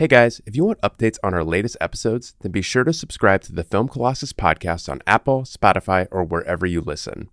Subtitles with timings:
[0.00, 3.42] Hey guys, if you want updates on our latest episodes, then be sure to subscribe
[3.42, 7.28] to the Film Colossus podcast on Apple, Spotify, or wherever you listen.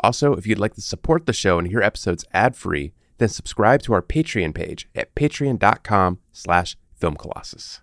[0.00, 3.94] Also, if you'd like to support the show and hear episodes ad-free, then subscribe to
[3.94, 7.80] our Patreon page at patreon.com slash filmcolossus.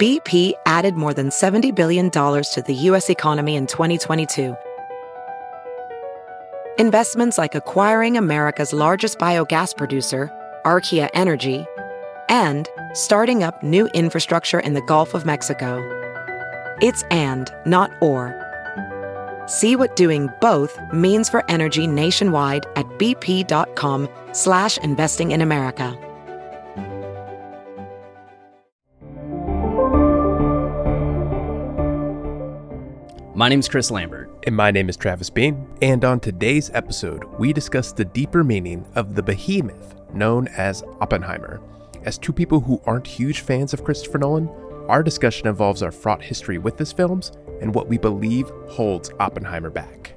[0.00, 3.10] BP added more than $70 billion to the U.S.
[3.10, 4.56] economy in 2022.
[6.78, 10.30] Investments like acquiring America's largest biogas producer,
[10.64, 11.66] Archaea Energy,
[12.28, 15.82] and starting up new infrastructure in the Gulf of Mexico.
[16.80, 18.42] It's and, not or.
[19.46, 25.96] See what doing both means for energy nationwide at bp.com slash investing in America.
[33.36, 34.30] My name's Chris Lambert.
[34.46, 35.68] And my name is Travis Bean.
[35.82, 41.60] And on today's episode, we discuss the deeper meaning of the behemoth known as Oppenheimer.
[42.06, 44.48] As two people who aren't huge fans of Christopher Nolan,
[44.88, 49.70] our discussion involves our fraught history with his films and what we believe holds Oppenheimer
[49.70, 50.14] back.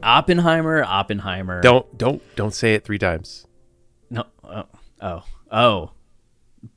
[0.00, 1.60] Oppenheimer, Oppenheimer.
[1.60, 3.48] Don't don't don't say it three times.
[4.10, 4.26] No.
[4.44, 4.66] Oh.
[5.02, 5.24] Oh.
[5.50, 5.90] oh.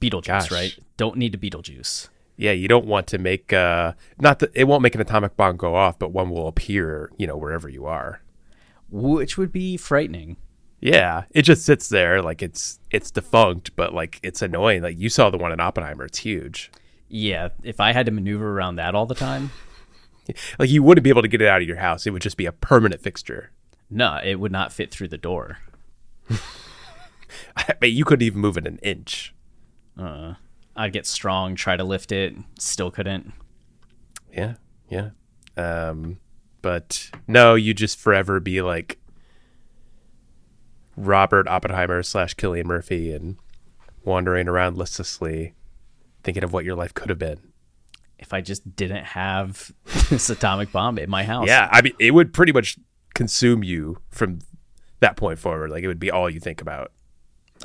[0.01, 0.51] Beetlejuice, Gosh.
[0.51, 0.79] right?
[0.97, 2.09] Don't need a Beetlejuice.
[2.35, 5.57] Yeah, you don't want to make uh not that it won't make an atomic bomb
[5.57, 8.21] go off, but one will appear, you know, wherever you are.
[8.89, 10.37] Which would be frightening.
[10.81, 14.81] Yeah, it just sits there like it's it's defunct, but like it's annoying.
[14.81, 16.71] Like you saw the one in Oppenheimer, it's huge.
[17.09, 19.51] Yeah, if I had to maneuver around that all the time,
[20.59, 22.05] Like you wouldn't be able to get it out of your house.
[22.05, 23.51] It would just be a permanent fixture.
[23.89, 25.57] no, it would not fit through the door.
[27.57, 29.33] I bet you couldn't even move it an inch.
[29.97, 30.35] Uh,
[30.75, 33.33] I'd get strong, try to lift it, still couldn't.
[34.31, 34.53] Yeah,
[34.87, 35.09] yeah.
[35.57, 36.19] Um,
[36.61, 38.99] but no, you'd just forever be like
[40.99, 43.37] Robert Oppenheimer slash Cillian Murphy and
[44.03, 45.53] wandering around listlessly,
[46.23, 47.39] thinking of what your life could have been.
[48.17, 49.71] If I just didn't have
[50.09, 51.47] this atomic bomb in my house.
[51.47, 52.77] Yeah, I mean, it would pretty much
[53.13, 54.39] consume you from
[54.99, 55.69] that point forward.
[55.71, 56.91] Like it would be all you think about.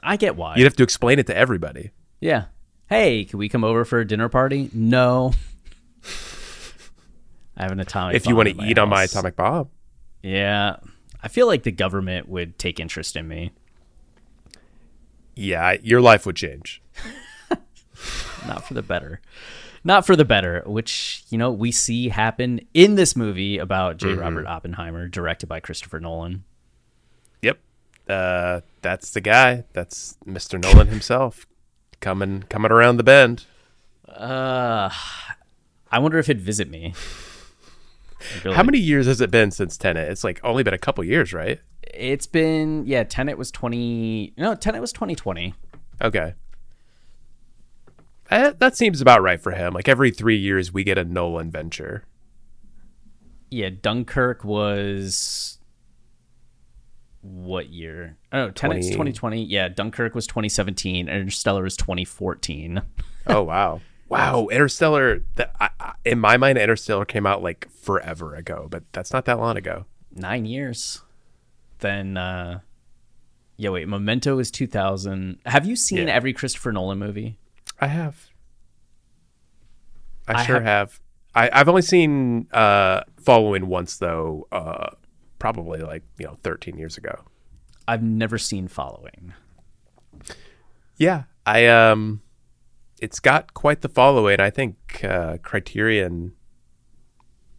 [0.03, 0.55] I get why.
[0.57, 1.91] You'd have to explain it to everybody.
[2.21, 2.47] Yeah.
[2.89, 4.71] Hey, can we come over for a dinner party?
[4.73, 5.33] No.
[7.57, 8.17] I have an atomic.
[8.17, 9.71] if you want to eat on my atomic bomb,
[10.23, 10.77] Yeah.
[11.25, 13.53] I feel like the government would take interest in me.
[15.35, 16.83] yeah, your life would change.
[18.47, 19.23] Not for the better.
[19.83, 24.13] Not for the better, which, you know, we see happen in this movie about J.
[24.13, 26.45] Robert Oppenheimer, directed by Christopher Nolan.
[27.41, 27.59] Yep.
[28.07, 29.65] Uh, that's the guy.
[29.73, 30.63] That's Mr.
[30.63, 31.47] Nolan himself
[32.01, 33.47] coming coming around the bend.
[34.07, 34.91] Uh,
[35.91, 36.93] I wonder if he'd visit me.
[38.45, 40.09] How many years has it been since Tenet?
[40.11, 41.61] It's like only been a couple years, right?
[41.83, 44.35] It's been, yeah, Tenet was 20.
[44.37, 45.55] No, Tenet was 2020.
[46.03, 46.35] Okay.
[48.31, 49.75] Eh, that seems about right for him.
[49.75, 52.05] Like every three years, we get a Nolan venture.
[53.51, 55.59] Yeah, Dunkirk was
[57.21, 58.17] what year?
[58.33, 59.45] Oh, Tenet's 20 2020.
[59.45, 61.09] Yeah, Dunkirk was 2017.
[61.09, 62.83] and Interstellar was 2014.
[63.27, 64.49] Oh wow, wow!
[64.49, 65.23] Interstellar.
[65.37, 69.25] That, I, I, in my mind, Interstellar came out like forever ago, but that's not
[69.27, 69.87] that long ago.
[70.15, 71.03] Nine years.
[71.81, 72.61] Then, uh,
[73.57, 75.39] yeah, wait, Memento is 2000.
[75.47, 76.15] Have you seen Yeah.
[76.15, 77.39] every Christopher Nolan movie?
[77.81, 78.29] I have.
[80.29, 81.01] I, I sure have- have.
[81.37, 84.47] I, I've only seen uh, Following once though.
[84.53, 84.91] Uh,
[85.41, 87.25] probably like you know, 13 years ago.
[87.89, 89.35] I've never seen Following.
[90.97, 92.23] Yeah, I um,
[93.05, 94.41] it's got quite the following.
[94.41, 96.33] I think uh, Criterion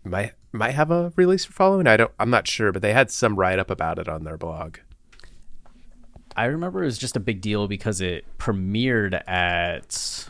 [0.04, 1.86] might might have a release for following.
[1.86, 2.12] I don't.
[2.20, 4.80] I'm not sure, but they had some write up about it on their blog.
[6.36, 10.30] I remember it was just a big deal because it premiered at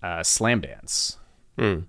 [0.00, 1.18] uh, Slam Dance.
[1.58, 1.80] Hmm.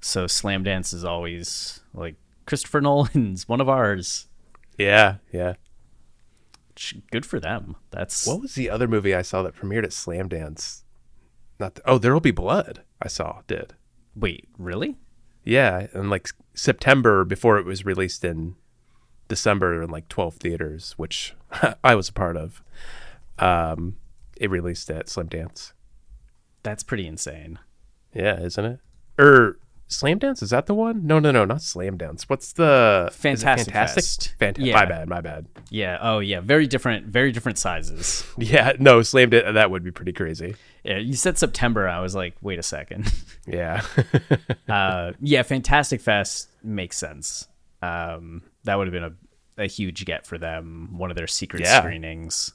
[0.00, 4.26] So Slam Dance is always like Christopher Nolan's one of ours.
[4.78, 5.54] Yeah, yeah.
[7.10, 7.76] Good for them.
[7.90, 10.81] That's What was the other movie I saw that premiered at Slam Dance?
[11.62, 12.82] Not the, oh, There Will Be Blood.
[13.00, 13.74] I saw did.
[14.16, 14.96] wait, really?
[15.44, 18.56] Yeah, in like September before it was released in
[19.28, 21.36] December in like 12 theaters, which
[21.84, 22.64] I was a part of.
[23.38, 23.94] Um,
[24.36, 25.72] it released at Slam Dance.
[26.64, 27.60] That's pretty insane.
[28.12, 28.80] Yeah, isn't it?
[29.16, 29.60] Or
[29.92, 31.06] Slam Dance is that the one?
[31.06, 32.28] No, no, no, not Slam Dance.
[32.28, 34.02] What's the Fantastic Fantastic?
[34.04, 34.34] Fest.
[34.40, 34.74] Fant- Yeah.
[34.74, 35.46] My bad, my bad.
[35.70, 35.98] Yeah.
[36.00, 36.40] Oh, yeah.
[36.40, 37.06] Very different.
[37.06, 38.24] Very different sizes.
[38.38, 39.54] Yeah, no, Slam Dance.
[39.54, 40.56] That would be pretty crazy.
[40.84, 40.98] Yeah.
[40.98, 41.88] You said September.
[41.88, 43.12] I was like, wait a second.
[43.46, 43.82] Yeah,
[44.68, 45.42] uh, yeah.
[45.42, 47.48] Fantastic Fest makes sense.
[47.82, 49.16] Um, that would have been
[49.58, 50.90] a, a huge get for them.
[50.96, 51.80] One of their secret Yeah.
[51.80, 52.52] screenings.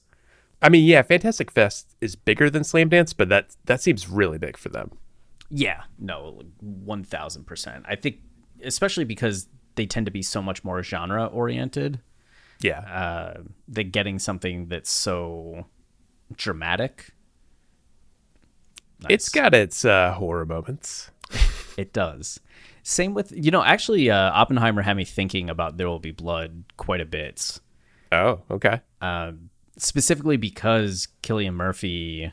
[0.61, 4.37] I mean, yeah, Fantastic Fest is bigger than Slam Dance, but that that seems really
[4.37, 4.91] big for them.
[5.49, 7.85] Yeah, no, one thousand percent.
[7.87, 8.19] I think,
[8.63, 12.01] especially because they tend to be so much more genre oriented.
[12.61, 15.65] Yeah, uh, that getting something that's so
[16.35, 17.11] dramatic.
[18.99, 19.11] Nice.
[19.11, 21.11] It's got its uh, horror moments.
[21.77, 22.39] it does.
[22.83, 26.63] Same with you know actually uh, Oppenheimer had me thinking about There Will Be Blood
[26.77, 27.59] quite a bit.
[28.11, 28.81] Oh, okay.
[29.01, 32.31] Um, specifically because Cillian Murphy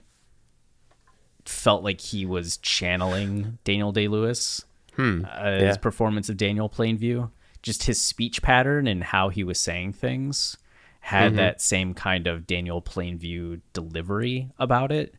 [1.48, 4.64] felt like he was channeling Daniel Day Lewis.
[4.96, 5.24] Hmm.
[5.24, 5.58] Uh, yeah.
[5.68, 7.30] His performance of Daniel Plainview,
[7.62, 10.56] just his speech pattern and how he was saying things
[11.00, 11.36] had mm-hmm.
[11.36, 15.14] that same kind of Daniel Plainview delivery about it.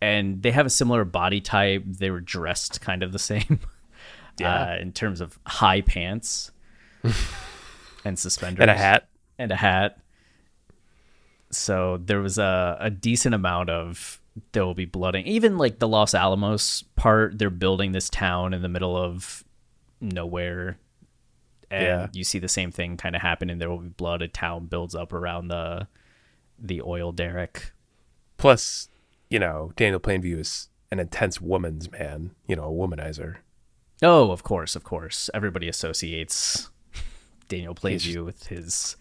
[0.00, 1.84] And they have a similar body type.
[1.86, 3.60] They were dressed kind of the same
[4.38, 4.72] yeah.
[4.72, 6.50] uh, in terms of high pants
[8.04, 9.08] and suspenders and a hat
[9.38, 9.98] and a hat.
[11.50, 14.20] So there was a, a decent amount of
[14.52, 15.26] there will be blooding.
[15.26, 19.44] Even like the Los Alamos part, they're building this town in the middle of
[20.00, 20.78] nowhere.
[21.70, 22.06] And yeah.
[22.12, 24.22] you see the same thing kind of happen and there will be blood.
[24.22, 25.88] A town builds up around the
[26.58, 27.72] the oil derrick.
[28.38, 28.88] Plus,
[29.28, 33.36] you know, Daniel Plainview is an intense woman's man, you know, a womanizer.
[34.02, 35.28] Oh, of course, of course.
[35.34, 36.70] Everybody associates
[37.48, 38.96] Daniel Plainview with his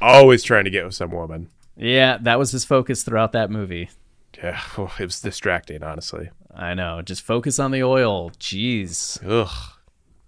[0.00, 1.48] always trying to get with some woman.
[1.76, 3.90] Yeah, that was his focus throughout that movie.
[4.36, 4.60] Yeah,
[4.98, 6.30] it was distracting, honestly.
[6.54, 7.02] I know.
[7.02, 8.30] Just focus on the oil.
[8.32, 9.22] Jeez.
[9.26, 9.72] Ugh.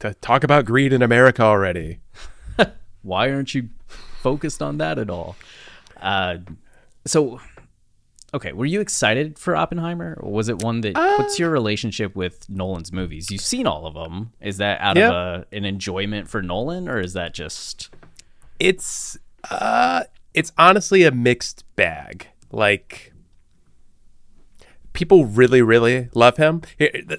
[0.01, 2.01] To talk about greed in America already.
[3.03, 5.37] Why aren't you focused on that at all?
[6.01, 6.39] Uh,
[7.07, 7.41] so,
[8.33, 10.19] okay, were you excited for Oppenheimer?
[10.21, 10.97] Or was it one that?
[10.97, 13.31] Uh, what's your relationship with Nolan's movies?
[13.31, 14.33] You've seen all of them.
[14.41, 17.91] Is that out of a, an enjoyment for Nolan, or is that just?
[18.59, 19.19] It's
[19.51, 20.05] uh,
[20.35, 22.29] it's honestly a mixed bag.
[22.51, 23.14] Like
[24.95, 26.63] people really, really love him.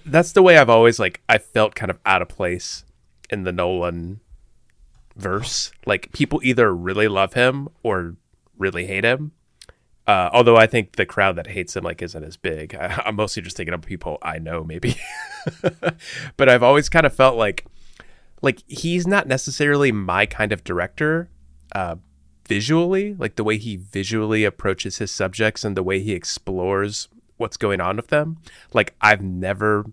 [0.05, 2.83] That's the way I've always like I felt kind of out of place
[3.29, 4.21] in the Nolan
[5.15, 5.71] verse.
[5.85, 8.15] Like people either really love him or
[8.57, 9.33] really hate him.
[10.07, 12.73] Uh, although I think the crowd that hates him like isn't as big.
[12.79, 14.95] I, am mostly just thinking of people I know, maybe.
[16.37, 17.65] but I've always kind of felt like,
[18.41, 21.29] like he's not necessarily my kind of director,
[21.73, 21.95] uh,
[22.47, 27.07] visually, like the way he visually approaches his subjects and the way he explores
[27.37, 28.37] what's going on with them.
[28.73, 29.85] Like I've never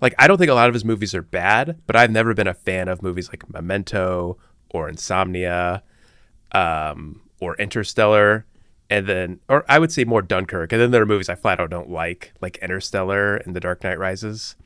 [0.00, 2.46] like I don't think a lot of his movies are bad, but I've never been
[2.46, 4.38] a fan of movies like Memento
[4.70, 5.82] or Insomnia
[6.52, 8.46] um, or Interstellar
[8.88, 10.72] and then or I would say more Dunkirk.
[10.72, 13.82] And then there are movies I flat out don't like, like Interstellar and The Dark
[13.82, 14.56] Knight Rises.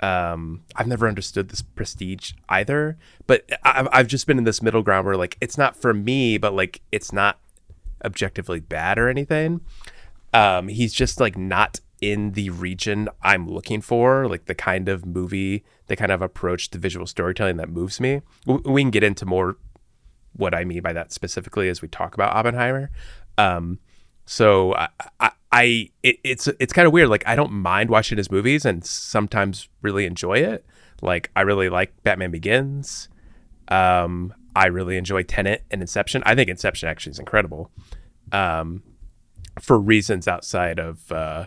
[0.00, 2.98] Um, I've never understood this prestige either,
[3.28, 6.38] but I've, I've just been in this middle ground where like it's not for me,
[6.38, 7.38] but like it's not
[8.04, 9.60] objectively bad or anything.
[10.32, 15.06] Um, he's just like not in the region I'm looking for, like the kind of
[15.06, 18.22] movie, the kind of approach to visual storytelling that moves me.
[18.46, 19.56] We can get into more
[20.34, 22.90] what I mean by that specifically as we talk about Oppenheimer.
[23.38, 23.78] Um,
[24.26, 24.88] so I,
[25.20, 27.08] I, I it, it's it's kind of weird.
[27.08, 30.64] Like I don't mind watching his movies and sometimes really enjoy it.
[31.02, 33.08] Like I really like Batman Begins.
[33.68, 36.22] Um, I really enjoy Tenet and Inception.
[36.26, 37.70] I think Inception actually is incredible.
[38.32, 38.82] Um,
[39.60, 41.46] for reasons outside of uh,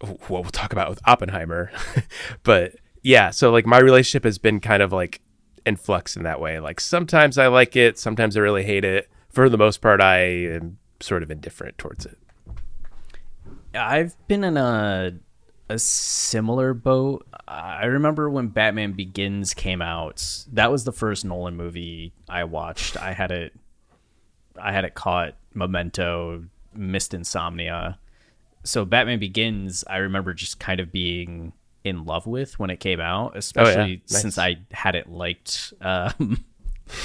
[0.00, 1.70] what we'll talk about with Oppenheimer.
[2.42, 5.20] but yeah, so like my relationship has been kind of like
[5.66, 6.60] in flux in that way.
[6.60, 9.08] Like sometimes I like it, sometimes I really hate it.
[9.30, 12.18] For the most part, I am sort of indifferent towards it.
[13.74, 15.14] I've been in a
[15.70, 17.26] a similar boat.
[17.46, 20.46] I remember when Batman Begins came out.
[20.52, 22.96] That was the first Nolan movie I watched.
[22.96, 23.52] I had it
[24.60, 26.44] I had it caught Memento,
[26.74, 27.98] missed Insomnia.
[28.64, 31.52] So Batman Begins, I remember just kind of being
[31.84, 33.96] in love with when it came out, especially oh, yeah.
[34.10, 34.20] nice.
[34.20, 36.44] since I hadn't liked um,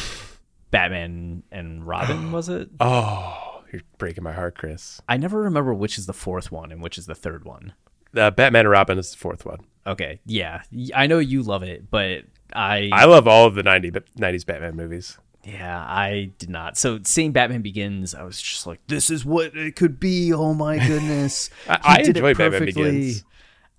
[0.72, 2.70] Batman and Robin, was it?
[2.80, 5.02] Oh, you're breaking my heart, Chris.
[5.08, 7.74] I never remember which is the fourth one and which is the third one.
[8.16, 9.60] Uh, Batman and Robin is the fourth one.
[9.86, 10.62] Okay, yeah,
[10.96, 14.76] I know you love it, but I I love all of the 90, 90s Batman
[14.76, 15.18] movies.
[15.44, 16.78] Yeah, I did not.
[16.78, 20.54] So seeing Batman Begins, I was just like, "This is what it could be." Oh
[20.54, 23.24] my goodness, I, I enjoy Batman Begins,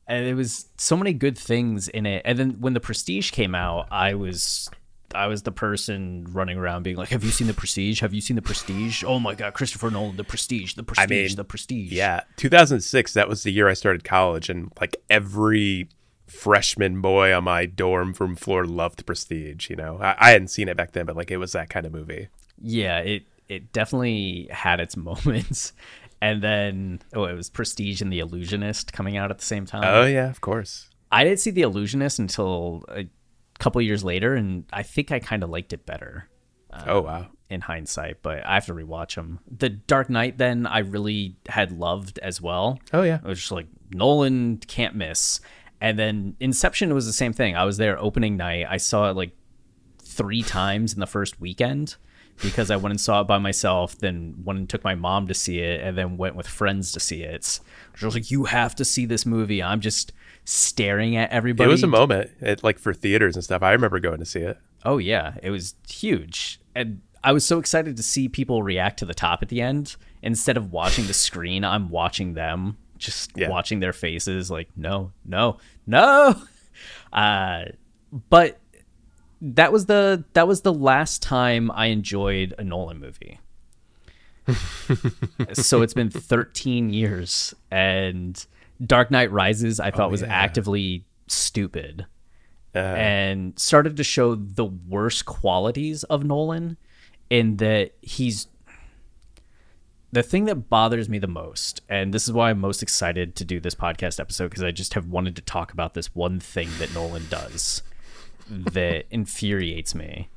[0.07, 2.23] and it was so many good things in it.
[2.25, 4.69] And then when the Prestige came out, I was
[5.15, 8.01] I was the person running around being like, "Have you seen the Prestige?
[8.01, 9.03] Have you seen the Prestige?
[9.03, 13.15] Oh my God, Christopher Nolan, the Prestige, the Prestige, I mean, the Prestige." Yeah, 2006.
[13.15, 15.89] That was the year I started college, and like every
[16.27, 19.71] freshman boy on my dorm from Florida loved Prestige.
[19.71, 21.87] You know, I, I hadn't seen it back then, but like it was that kind
[21.87, 22.29] of movie.
[22.61, 25.73] Yeah, it it definitely had its moments.
[26.21, 29.85] And then oh, it was Prestige and The Illusionist coming out at the same time.
[29.85, 30.89] Oh yeah, of course.
[31.13, 33.07] I didn't see The Illusionist until a
[33.59, 36.29] couple years later, and I think I kind of liked it better.
[36.71, 37.27] Um, oh wow.
[37.51, 39.39] In hindsight, but I have to rewatch them.
[39.47, 42.81] The Dark Knight, then I really had loved as well.
[42.93, 43.17] Oh yeah.
[43.17, 45.41] It was just like Nolan can't miss.
[45.85, 47.57] And then Inception was the same thing.
[47.57, 48.65] I was there opening night.
[48.67, 49.33] I saw it like
[50.03, 51.97] three times in the first weekend
[52.41, 55.35] because I went and saw it by myself, then went and took my mom to
[55.35, 57.61] see it, and then went with friends to see it.
[57.97, 60.15] She was like, "You have to see this movie." I'm just
[60.47, 61.69] staring at everybody.
[61.69, 63.63] It was a moment, it, like for theaters and stuff.
[63.63, 64.57] I remember going to see it.
[64.87, 69.05] Oh yeah, it was huge, and I was so excited to see people react to
[69.05, 69.97] the top at the end.
[70.23, 73.49] Instead of watching the screen, I'm watching them, just yeah.
[73.49, 74.51] watching their faces.
[74.51, 76.35] Like, no, no, no.
[77.13, 77.67] Uh,
[78.29, 78.59] but
[79.41, 83.39] that was the that was the last time I enjoyed a Nolan movie.
[85.53, 88.45] so it's been 13 years and
[88.85, 90.29] Dark Knight Rises I thought oh, was yeah.
[90.29, 92.07] actively stupid.
[92.75, 96.77] Uh, and started to show the worst qualities of Nolan
[97.31, 98.49] in that he's
[100.15, 103.45] the thing that bothers me the most, and this is why I'm most excited to
[103.45, 106.69] do this podcast episode because I just have wanted to talk about this one thing
[106.79, 107.83] that Nolan does
[108.49, 110.29] that infuriates me.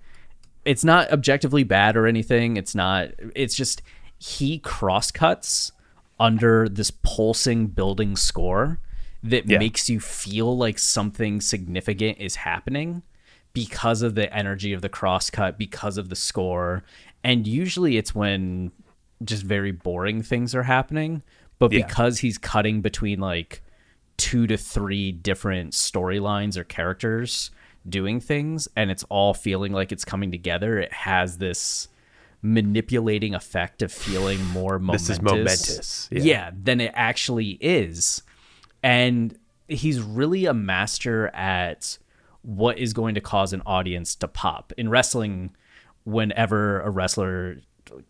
[0.66, 2.58] It's not objectively bad or anything.
[2.58, 3.10] It's not.
[3.36, 3.84] It's just
[4.18, 5.72] he crosscuts
[6.20, 8.80] under this pulsing building score
[9.22, 9.60] that yeah.
[9.60, 13.04] makes you feel like something significant is happening
[13.54, 16.84] because of the energy of the crosscut, because of the score.
[17.24, 18.72] And usually it's when
[19.24, 21.24] just very boring things are happening.
[21.60, 21.86] But yeah.
[21.86, 23.64] because he's cutting between like
[24.18, 27.52] two to three different storylines or characters,
[27.88, 31.88] doing things and it's all feeling like it's coming together, it has this
[32.42, 35.08] manipulating effect of feeling more momentous.
[35.08, 36.10] This is momentous.
[36.12, 36.22] Yeah.
[36.22, 38.22] yeah, than it actually is.
[38.84, 41.98] And he's really a master at
[42.44, 44.72] what is going to cause an audience to pop.
[44.78, 45.52] In wrestling,
[46.04, 47.58] whenever a wrestler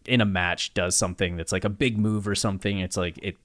[0.05, 3.37] in a match does something that's like a big move or something, it's like it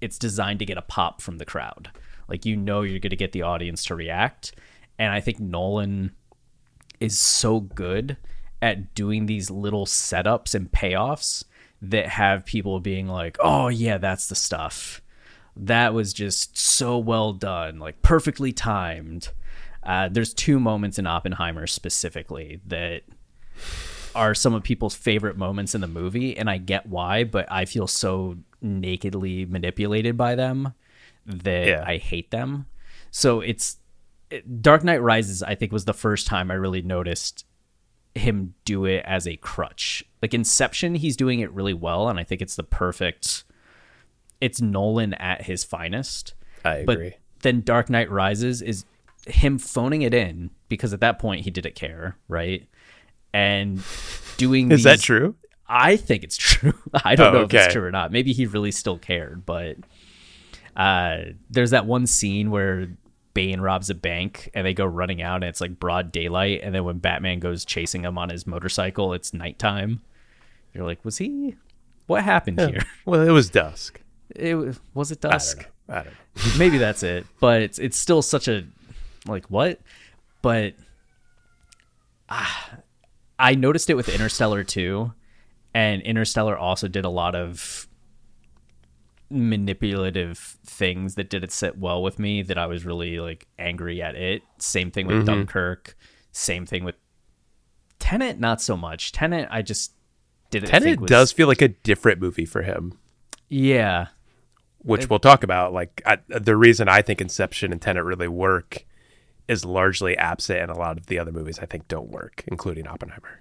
[0.00, 1.90] it's designed to get a pop from the crowd.
[2.28, 4.52] Like you know you're going to get the audience to react
[4.98, 6.12] and I think Nolan
[7.00, 8.16] is so good
[8.60, 11.44] at doing these little setups and payoffs
[11.80, 15.02] that have people being like, "Oh yeah, that's the stuff."
[15.56, 19.30] That was just so well done, like perfectly timed.
[19.82, 23.02] Uh, there's two moments in Oppenheimer specifically that
[24.14, 27.64] are some of people's favorite moments in the movie, and I get why, but I
[27.64, 30.74] feel so nakedly manipulated by them
[31.26, 31.84] that yeah.
[31.86, 32.66] I hate them.
[33.10, 33.78] So it's
[34.60, 37.44] Dark Knight Rises, I think, was the first time I really noticed
[38.14, 40.04] him do it as a crutch.
[40.20, 43.44] Like Inception, he's doing it really well, and I think it's the perfect.
[44.40, 46.34] It's Nolan at his finest.
[46.64, 47.10] I agree.
[47.10, 48.84] But then Dark Knight Rises is
[49.26, 52.66] him phoning it in because at that point he didn't care, right?
[53.32, 53.82] And
[54.36, 55.36] doing is these, that true?
[55.68, 56.74] I think it's true.
[57.04, 57.58] I don't oh, know okay.
[57.58, 58.12] if it's true or not.
[58.12, 59.76] Maybe he really still cared, but
[60.76, 61.18] uh,
[61.50, 62.88] there's that one scene where
[63.34, 66.74] Bane robs a bank and they go running out and it's like broad daylight and
[66.74, 70.02] then when Batman goes chasing him on his motorcycle it's nighttime.
[70.74, 71.56] You're like, was he
[72.06, 72.68] what happened yeah.
[72.68, 72.82] here?
[73.04, 74.00] Well, it was dusk.
[74.34, 75.68] It was was it dusk?
[75.88, 76.00] I don't know.
[76.00, 76.52] I don't know.
[76.58, 77.26] Maybe that's it.
[77.40, 78.64] But it's it's still such a
[79.26, 79.80] like what?
[80.42, 80.74] But
[82.28, 82.70] ah,
[83.38, 85.12] I noticed it with Interstellar too.
[85.74, 87.88] And Interstellar also did a lot of
[89.30, 94.14] manipulative things that didn't sit well with me that I was really like angry at
[94.14, 94.42] it.
[94.58, 95.26] Same thing with mm-hmm.
[95.26, 95.96] Dunkirk.
[96.32, 96.96] Same thing with
[97.98, 99.12] Tenet, not so much.
[99.12, 99.92] Tenet, I just
[100.50, 100.68] didn't.
[100.68, 101.08] Tenet was...
[101.08, 102.98] does feel like a different movie for him.
[103.48, 104.08] Yeah,
[104.78, 105.10] which it...
[105.10, 105.72] we'll talk about.
[105.72, 108.84] Like I, the reason I think Inception and Tenet really work
[109.52, 112.86] is largely absent, and a lot of the other movies I think don't work, including
[112.86, 113.40] Oppenheimer.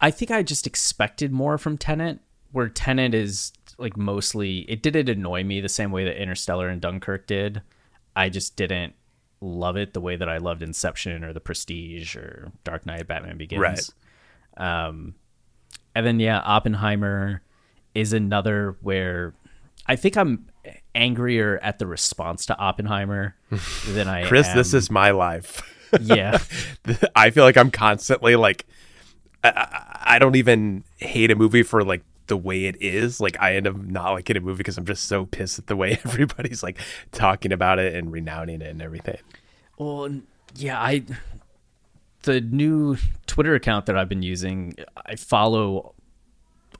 [0.00, 2.20] I think I just expected more from Tenet,
[2.52, 6.80] where Tenet is like mostly it didn't annoy me the same way that Interstellar and
[6.80, 7.62] Dunkirk did.
[8.14, 8.94] I just didn't
[9.40, 13.36] love it the way that I loved Inception or The Prestige or Dark Knight Batman
[13.36, 13.60] Begins.
[13.60, 13.90] Right.
[14.56, 15.14] Um,
[15.94, 17.42] and then yeah, Oppenheimer
[17.94, 19.34] is another where
[19.86, 20.46] I think I'm
[20.94, 23.34] angrier at the response to Oppenheimer
[23.88, 24.28] than I am.
[24.28, 24.56] Chris, am.
[24.56, 25.62] this is my life.
[26.00, 26.38] yeah.
[27.16, 28.66] I feel like I'm constantly like
[29.44, 33.20] I, I don't even hate a movie for like the way it is.
[33.20, 35.76] Like I end up not liking a movie because I'm just so pissed at the
[35.76, 36.78] way everybody's like
[37.10, 39.18] talking about it and renouncing it and everything.
[39.78, 40.20] Well,
[40.54, 41.04] yeah, I
[42.22, 45.94] the new Twitter account that I've been using, I follow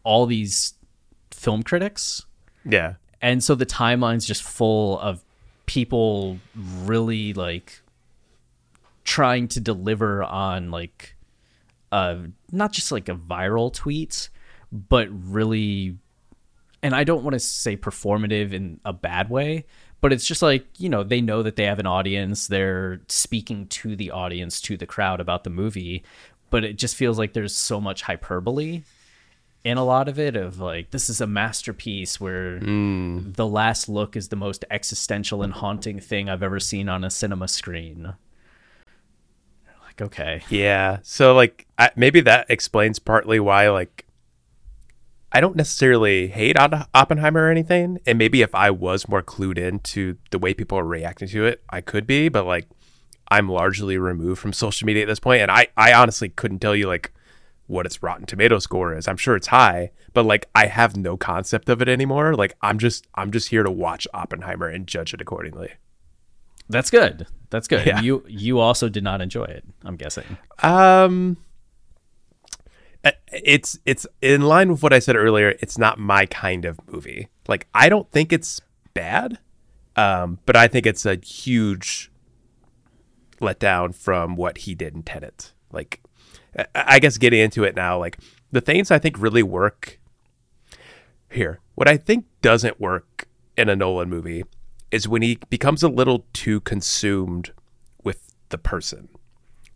[0.05, 0.75] all these
[1.31, 2.25] film critics.
[2.65, 2.95] Yeah.
[3.23, 5.23] And so the timeline's just full of
[5.67, 6.38] people
[6.83, 7.81] really like
[9.05, 11.14] trying to deliver on like
[11.91, 12.17] uh
[12.50, 14.29] not just like a viral tweet,
[14.71, 15.97] but really
[16.83, 19.67] and I don't want to say performative in a bad way,
[20.00, 23.69] but it's just like, you know, they know that they have an audience, they're speaking
[23.69, 26.02] to the audience, to the crowd about the movie,
[26.50, 28.83] but it just feels like there's so much hyperbole
[29.64, 33.35] in a lot of it of like this is a masterpiece where Mm.
[33.37, 37.11] the last look is the most existential and haunting thing I've ever seen on a
[37.11, 38.14] cinema screen.
[39.85, 40.42] Like okay.
[40.49, 40.99] Yeah.
[41.02, 44.07] So like I, maybe that explains partly why like
[45.35, 50.19] I don't necessarily hate Oppenheimer or anything, and maybe if I was more clued into
[50.31, 52.28] the way people are reacting to it, I could be.
[52.28, 52.69] But like,
[53.28, 56.76] I'm largely removed from social media at this point, and I I honestly couldn't tell
[56.76, 57.12] you like
[57.73, 59.09] what its Rotten Tomato score is.
[59.09, 62.35] I'm sure it's high, but like I have no concept of it anymore.
[62.35, 65.73] Like I'm just I'm just here to watch Oppenheimer and judge it accordingly.
[66.69, 67.26] That's good.
[67.50, 67.87] That's good.
[67.87, 68.00] Yeah.
[68.00, 70.37] You you also did not enjoy it, I'm guessing.
[70.62, 71.38] Um,
[73.33, 75.55] it's it's in line with what I said earlier.
[75.61, 77.29] It's not my kind of movie.
[77.49, 78.61] Like I don't think it's
[78.93, 79.38] bad,
[79.97, 82.12] um, but I think it's a huge
[83.41, 85.52] letdown from what he did in Tenet.
[85.73, 86.01] Like,
[86.75, 88.18] I- guess getting into it now, like
[88.50, 89.99] the things I think really work
[91.30, 91.61] here.
[91.75, 94.44] What I think doesn't work in a Nolan movie
[94.90, 97.52] is when he becomes a little too consumed
[98.04, 99.09] with the person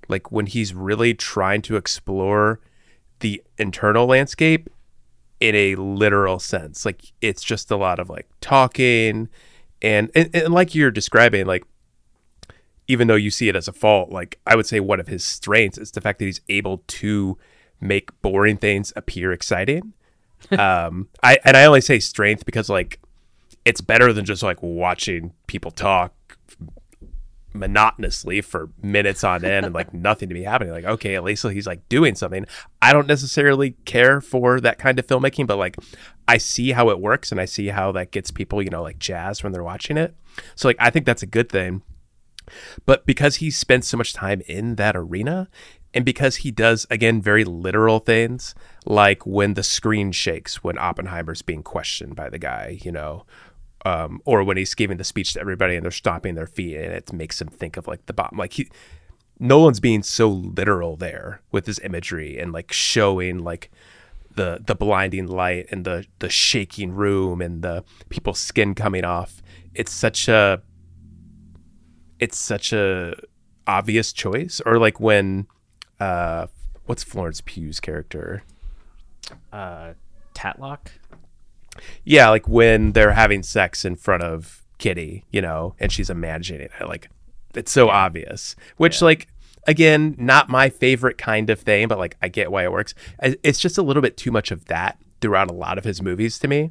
[0.08, 2.60] like when he's really trying to explore
[3.20, 4.68] the internal landscape
[5.40, 9.28] in a literal sense like it's just a lot of like talking
[9.82, 11.64] and and, and like you're describing like
[12.88, 15.24] even though you see it as a fault like i would say one of his
[15.24, 17.38] strengths is the fact that he's able to
[17.80, 19.92] make boring things appear exciting
[20.58, 23.00] um i and i only say strength because like
[23.64, 26.12] it's better than just like watching people talk
[27.56, 30.72] monotonously for minutes on end and like nothing to be happening.
[30.72, 32.46] Like, okay, at least he's like doing something.
[32.80, 35.76] I don't necessarily care for that kind of filmmaking, but like
[36.28, 38.98] I see how it works and I see how that gets people, you know, like
[38.98, 40.14] jazz when they're watching it.
[40.54, 41.82] So like I think that's a good thing.
[42.84, 45.48] But because he spends so much time in that arena
[45.94, 48.54] and because he does again very literal things
[48.84, 53.24] like when the screen shakes when Oppenheimer's being questioned by the guy, you know,
[53.84, 56.92] um, or when he's giving the speech to everybody and they're stomping their feet and
[56.92, 58.34] it makes him think of like the bomb.
[58.36, 58.68] Like he,
[59.38, 63.70] Nolan's being so literal there with his imagery and like showing like
[64.34, 69.42] the the blinding light and the the shaking room and the people's skin coming off.
[69.74, 70.62] It's such a
[72.18, 73.14] it's such a
[73.66, 74.60] obvious choice.
[74.64, 75.46] Or like when
[76.00, 76.46] uh
[76.86, 78.42] what's Florence Pugh's character?
[79.52, 79.92] Uh
[80.34, 80.88] Tatlock?
[82.04, 86.62] Yeah, like when they're having sex in front of Kitty, you know, and she's imagining
[86.62, 86.70] it.
[86.86, 87.08] Like
[87.54, 88.56] it's so obvious.
[88.76, 89.28] Which like
[89.66, 92.94] again, not my favorite kind of thing, but like I get why it works.
[93.20, 96.38] It's just a little bit too much of that throughout a lot of his movies
[96.40, 96.70] to me.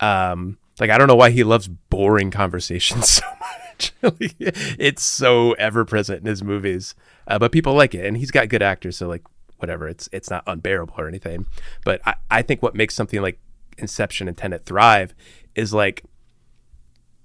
[0.00, 3.67] Um like I don't know why he loves boring conversations so much.
[4.02, 6.94] Like, it's so ever present in his movies.
[7.26, 9.22] Uh, but people like it and he's got good actors so like
[9.58, 11.46] whatever it's it's not unbearable or anything
[11.84, 13.38] but I, I think what makes something like
[13.76, 15.14] inception and tenet thrive
[15.54, 16.04] is like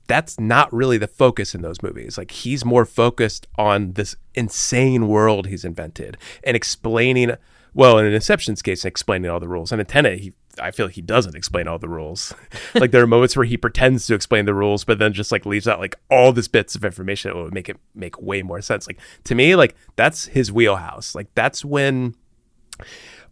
[0.07, 5.07] that's not really the focus in those movies like he's more focused on this insane
[5.07, 7.31] world he's invented and explaining
[7.73, 10.85] well in an inception's case explaining all the rules and in tenet he I feel
[10.85, 12.33] like he doesn't explain all the rules.
[12.75, 15.45] like there are moments where he pretends to explain the rules, but then just like
[15.45, 18.61] leaves out like all this bits of information that would make it make way more
[18.61, 18.87] sense.
[18.87, 21.15] Like to me, like that's his wheelhouse.
[21.15, 22.15] Like that's when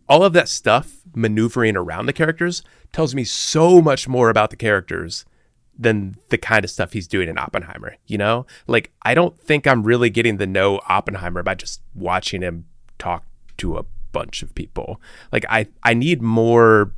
[0.10, 4.56] all of that stuff maneuvering around the characters tells me so much more about the
[4.56, 5.26] characters
[5.78, 8.46] than the kind of stuff he's doing in Oppenheimer, you know?
[8.68, 12.66] Like I don't think I'm really getting to know Oppenheimer by just watching him
[13.00, 13.24] talk
[13.58, 15.02] to a bunch of people.
[15.32, 16.94] Like I I need more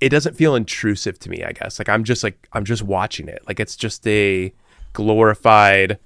[0.00, 1.78] it doesn't feel intrusive to me, I guess.
[1.78, 3.42] Like I'm just like I'm just watching it.
[3.46, 4.52] Like it's just a
[4.92, 5.98] glorified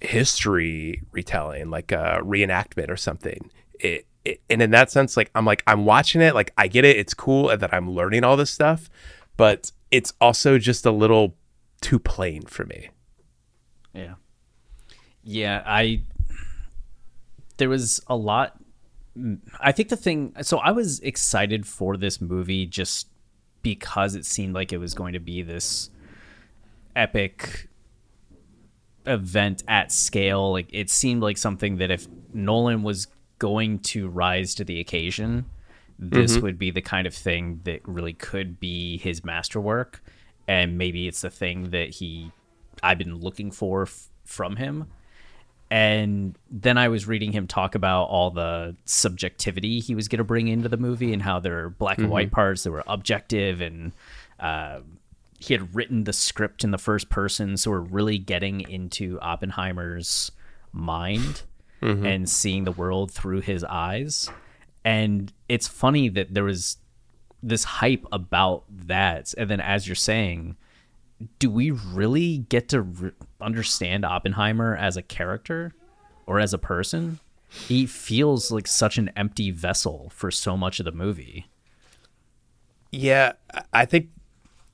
[0.00, 3.50] history retelling, like a reenactment or something.
[3.80, 6.84] It, it and in that sense, like I'm like I'm watching it, like I get
[6.84, 8.88] it, it's cool that I'm learning all this stuff,
[9.36, 11.36] but it's also just a little
[11.80, 12.90] too plain for me.
[13.92, 14.14] Yeah.
[15.22, 16.02] Yeah, I
[17.56, 18.56] there was a lot
[19.60, 23.08] I think the thing so I was excited for this movie just
[23.62, 25.90] because it seemed like it was going to be this
[26.96, 27.68] epic
[29.06, 30.52] event at scale.
[30.52, 33.06] Like it seemed like something that if Nolan was
[33.38, 35.46] going to rise to the occasion,
[35.98, 36.42] this mm-hmm.
[36.42, 40.02] would be the kind of thing that really could be his masterwork
[40.46, 42.30] and maybe it's the thing that he
[42.82, 44.88] I've been looking for f- from him.
[45.74, 50.24] And then I was reading him talk about all the subjectivity he was going to
[50.24, 52.04] bring into the movie and how there are black mm-hmm.
[52.04, 53.90] and white parts that were objective and
[54.38, 54.82] uh,
[55.40, 60.30] he had written the script in the first person, so we're really getting into Oppenheimer's
[60.72, 61.42] mind
[61.82, 62.06] mm-hmm.
[62.06, 64.30] and seeing the world through his eyes.
[64.84, 66.76] And it's funny that there was
[67.42, 70.56] this hype about that, and then as you're saying,
[71.38, 75.72] do we really get to re- understand Oppenheimer as a character
[76.26, 77.20] or as a person?
[77.48, 81.46] He feels like such an empty vessel for so much of the movie.
[82.90, 83.32] Yeah,
[83.72, 84.08] I think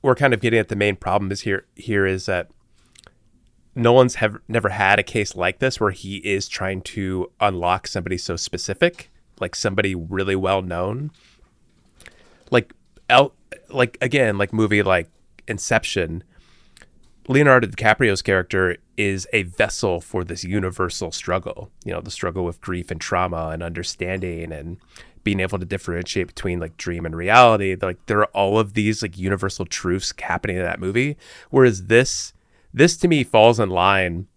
[0.01, 2.49] we're kind of getting at the main problem is here here is that
[3.75, 8.17] Nolan's have never had a case like this where he is trying to unlock somebody
[8.17, 11.11] so specific, like somebody really well known.
[12.49, 12.73] Like
[13.09, 13.33] El,
[13.69, 15.09] like again, like movie like
[15.47, 16.23] Inception,
[17.31, 21.71] Leonardo DiCaprio's character is a vessel for this universal struggle.
[21.85, 24.77] You know, the struggle with grief and trauma and understanding and
[25.23, 27.75] being able to differentiate between like dream and reality.
[27.81, 31.17] Like there are all of these like universal truths happening in that movie.
[31.49, 32.33] Whereas this
[32.73, 34.27] this to me falls in line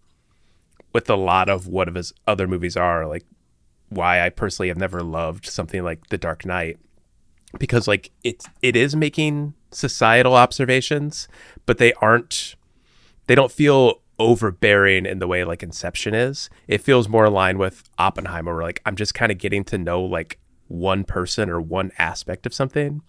[0.93, 3.07] with a lot of what of his other movies are.
[3.07, 3.25] Like
[3.89, 6.79] why I personally have never loved something like The Dark Knight.
[7.59, 11.27] Because like it's it is making societal observations,
[11.65, 12.55] but they aren't
[13.27, 16.49] they don't feel overbearing in the way like Inception is.
[16.67, 20.01] It feels more aligned with Oppenheimer, where like I'm just kind of getting to know
[20.03, 23.01] like one person or one aspect of something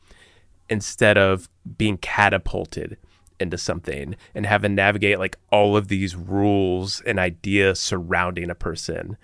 [0.68, 1.48] instead of
[1.78, 2.96] being catapulted
[3.38, 9.16] into something and having navigate like all of these rules and ideas surrounding a person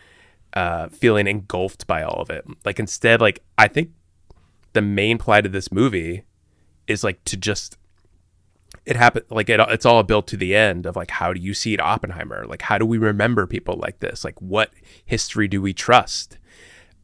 [0.55, 3.91] uh, feeling engulfed by all of it like instead like i think
[4.75, 6.25] the main plight of this movie
[6.87, 7.79] is like to just
[8.85, 11.55] it happened like it, it's all built to the end of like how do you
[11.55, 12.47] see it oppenheimer?
[12.47, 14.25] Like how do we remember people like this?
[14.25, 14.71] Like what
[15.05, 16.39] history do we trust?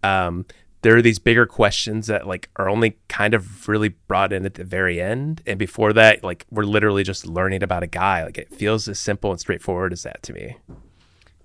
[0.02, 0.46] Um
[0.82, 4.54] there are these bigger questions that like are only kind of really brought in at
[4.54, 5.42] the very end.
[5.46, 8.24] And before that like we're literally just learning about a guy.
[8.24, 10.56] Like it feels as simple and straightforward as that to me.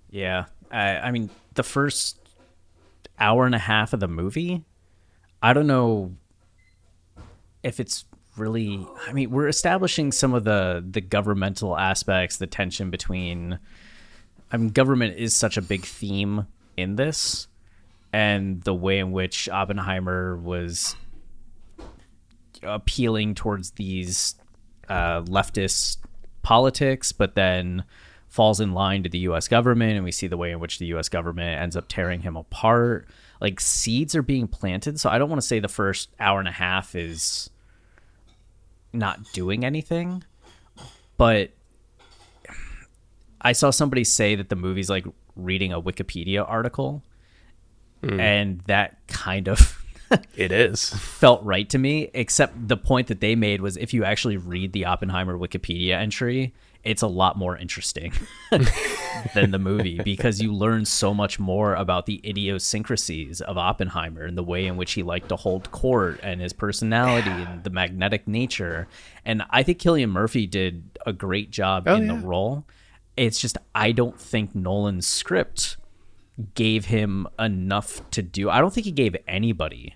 [0.10, 0.46] Yeah.
[0.72, 2.18] I, I mean the first
[3.20, 4.64] hour and a half of the movie
[5.42, 6.14] i don't know
[7.62, 12.90] if it's really i mean we're establishing some of the the governmental aspects the tension
[12.90, 13.60] between
[14.52, 17.48] i mean government is such a big theme in this
[18.14, 20.96] and the way in which Oppenheimer was
[22.62, 24.36] appealing towards these
[24.88, 25.98] uh, leftist
[26.44, 27.84] politics, but then
[28.30, 29.48] falls in line to the U.S.
[29.48, 31.10] government, and we see the way in which the U.S.
[31.10, 33.08] government ends up tearing him apart.
[33.42, 36.48] Like seeds are being planted, so I don't want to say the first hour and
[36.48, 37.50] a half is
[38.94, 40.24] not doing anything,
[41.18, 41.52] but
[43.42, 47.04] I saw somebody say that the movie's like reading a Wikipedia article
[48.04, 48.20] Mm.
[48.20, 49.84] And that kind of
[50.36, 54.04] it is felt right to me except the point that they made was if you
[54.04, 56.54] actually read the Oppenheimer Wikipedia entry
[56.84, 58.12] it's a lot more interesting
[59.34, 64.38] than the movie because you learn so much more about the idiosyncrasies of Oppenheimer and
[64.38, 68.28] the way in which he liked to hold court and his personality and the magnetic
[68.28, 68.88] nature.
[69.24, 72.16] And I think Cillian Murphy did a great job oh, in yeah.
[72.16, 72.66] the role.
[73.16, 75.78] It's just I don't think Nolan's script
[76.56, 78.50] gave him enough to do.
[78.50, 79.96] I don't think he gave anybody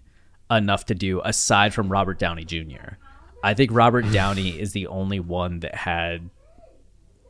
[0.50, 2.96] enough to do aside from Robert Downey Jr.
[3.44, 6.30] I think Robert Downey is the only one that had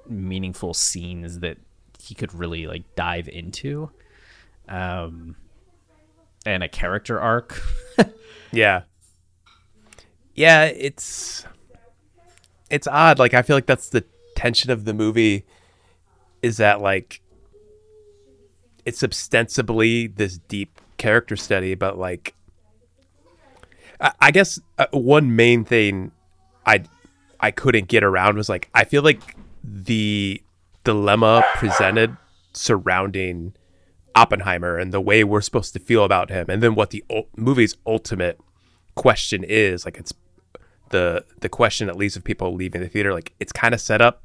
[0.10, 1.58] meaningful scenes that
[2.00, 3.92] he could really like dive into.
[4.68, 5.36] Um
[6.46, 7.62] and a character arc.
[8.52, 8.84] yeah.
[10.34, 11.46] Yeah, it's
[12.70, 13.20] it's odd.
[13.20, 14.04] Like I feel like that's the
[14.36, 15.46] tension of the movie
[16.42, 17.22] is that like
[18.86, 22.34] it's ostensibly this deep character study, but like,
[24.00, 26.12] I, I guess uh, one main thing
[26.66, 26.84] I
[27.40, 30.42] I couldn't get around was like I feel like the
[30.84, 32.16] dilemma presented
[32.54, 33.54] surrounding
[34.16, 37.28] Oppenheimer and the way we're supposed to feel about him, and then what the o-
[37.36, 38.40] movie's ultimate
[38.96, 40.12] question is like it's
[40.90, 44.02] the the question at least of people leaving the theater like it's kind of set
[44.02, 44.24] up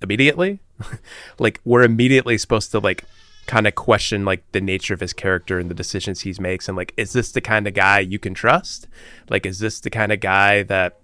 [0.00, 0.60] immediately.
[1.38, 3.04] Like we're immediately supposed to like
[3.46, 6.76] kind of question like the nature of his character and the decisions he makes and
[6.76, 8.88] like is this the kind of guy you can trust?
[9.30, 10.98] Like is this the kind of guy that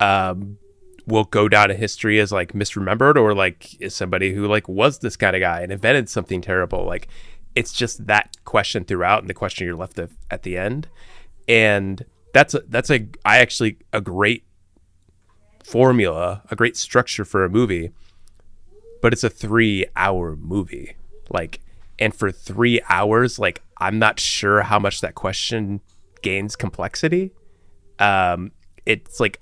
[0.00, 0.58] um
[1.06, 5.00] will go down in history as like misremembered or like is somebody who like was
[5.00, 7.08] this kind of guy and invented something terrible like
[7.54, 10.88] it's just that question throughout and the question you're left of at the end
[11.48, 14.44] and that's a that's a I actually a great
[15.64, 17.92] formula, a great structure for a movie,
[19.00, 20.96] but it's a three hour movie.
[21.30, 21.60] Like,
[21.98, 25.80] and for three hours, like, I'm not sure how much that question
[26.22, 27.32] gains complexity.
[27.98, 28.52] Um,
[28.86, 29.40] it's like,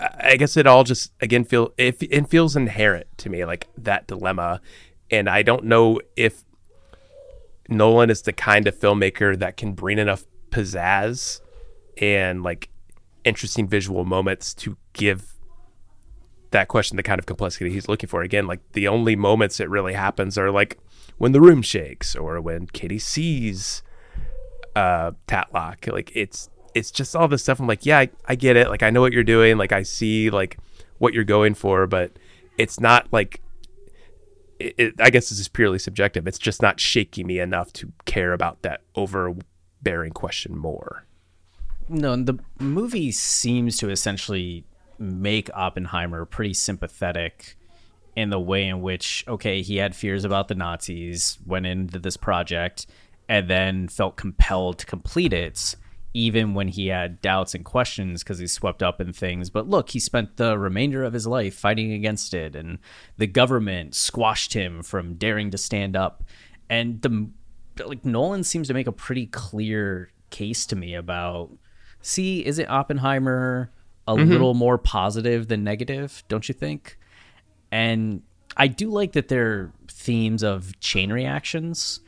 [0.00, 3.68] I, I guess it all just again feel it, it feels inherent to me, like
[3.76, 4.60] that dilemma,
[5.10, 6.44] and I don't know if
[7.68, 11.40] Nolan is the kind of filmmaker that can bring enough pizzazz
[12.00, 12.70] and like
[13.24, 15.34] interesting visual moments to give
[16.50, 18.22] that question the kind of complexity he's looking for.
[18.22, 20.78] Again, like the only moments it really happens are like
[21.18, 23.82] when the room shakes or when Kitty sees
[24.74, 25.92] uh Tatlock.
[25.92, 27.60] Like it's it's just all this stuff.
[27.60, 28.68] I'm like, yeah, I, I get it.
[28.68, 29.58] Like I know what you're doing.
[29.58, 30.58] Like I see like
[30.98, 32.12] what you're going for, but
[32.56, 33.40] it's not like
[34.58, 36.26] it, it, I guess this is purely subjective.
[36.26, 41.04] It's just not shaking me enough to care about that overbearing question more.
[41.88, 44.64] No, and the movie seems to essentially
[44.98, 47.56] make Oppenheimer pretty sympathetic
[48.14, 52.16] in the way in which, okay, he had fears about the Nazis, went into this
[52.16, 52.86] project,
[53.28, 55.76] and then felt compelled to complete it,
[56.14, 59.50] even when he had doubts and questions because he's swept up in things.
[59.50, 62.78] But look, he spent the remainder of his life fighting against it, and
[63.16, 66.24] the government squashed him from daring to stand up.
[66.70, 67.28] And the
[67.84, 71.50] like Nolan seems to make a pretty clear case to me about
[72.00, 73.70] see, is it Oppenheimer
[74.06, 74.30] a mm-hmm.
[74.30, 76.98] little more positive than negative, don't you think?
[77.70, 78.22] And
[78.56, 82.00] I do like that they're themes of chain reactions.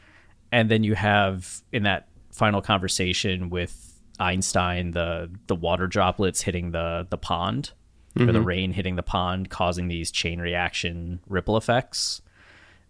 [0.50, 3.89] And then you have in that final conversation with
[4.20, 7.72] Einstein the the water droplets hitting the the pond
[8.14, 8.28] mm-hmm.
[8.28, 8.48] or the mm-hmm.
[8.48, 12.22] rain hitting the pond causing these chain reaction ripple effects.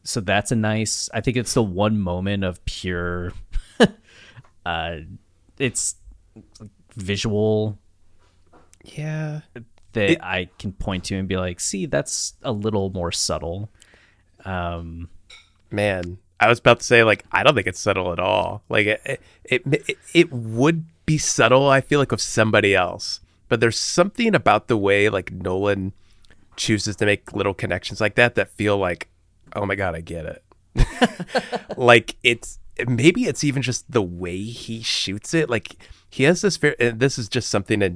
[0.02, 3.32] So that's a nice I think it's the one moment of pure
[4.66, 4.96] uh
[5.58, 5.96] it's
[6.94, 7.78] visual
[8.84, 9.40] yeah
[9.92, 13.70] that it, I can point to and be like, see, that's a little more subtle.
[14.44, 15.08] Um,
[15.70, 18.62] man, I was about to say like I don't think it's subtle at all.
[18.68, 21.68] Like it, it, it, it would be subtle.
[21.68, 25.92] I feel like of somebody else, but there's something about the way like Nolan
[26.54, 29.08] chooses to make little connections like that that feel like,
[29.56, 31.76] oh my god, I get it.
[31.76, 35.50] like it's maybe it's even just the way he shoots it.
[35.50, 35.76] Like
[36.08, 37.94] he has this very, this is just something that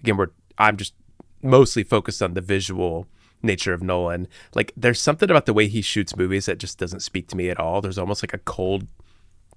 [0.00, 0.94] again we're I'm just
[1.42, 3.08] mostly focused on the visual
[3.42, 4.28] nature of Nolan.
[4.54, 7.50] Like there's something about the way he shoots movies that just doesn't speak to me
[7.50, 7.80] at all.
[7.80, 8.86] There's almost like a cold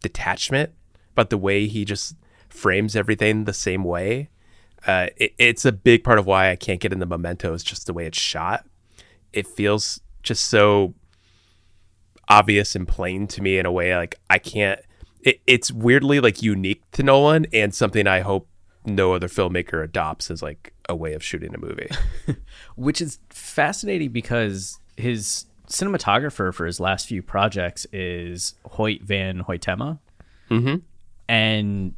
[0.02, 0.74] detachment
[1.12, 2.16] about the way he just
[2.56, 4.30] frames everything the same way.
[4.86, 7.88] Uh, it, it's a big part of why I can't get into Memento is just
[7.88, 8.66] the way it's shot.
[9.34, 10.94] It feels just so
[12.28, 14.80] obvious and plain to me in a way like I can't
[15.22, 18.48] it, it's weirdly like unique to Nolan and something I hope
[18.86, 21.90] no other filmmaker adopts as like a way of shooting a movie.
[22.76, 30.00] Which is fascinating because his cinematographer for his last few projects is Hoyt van Hoytema.
[30.50, 30.76] Mm-hmm.
[31.28, 31.96] And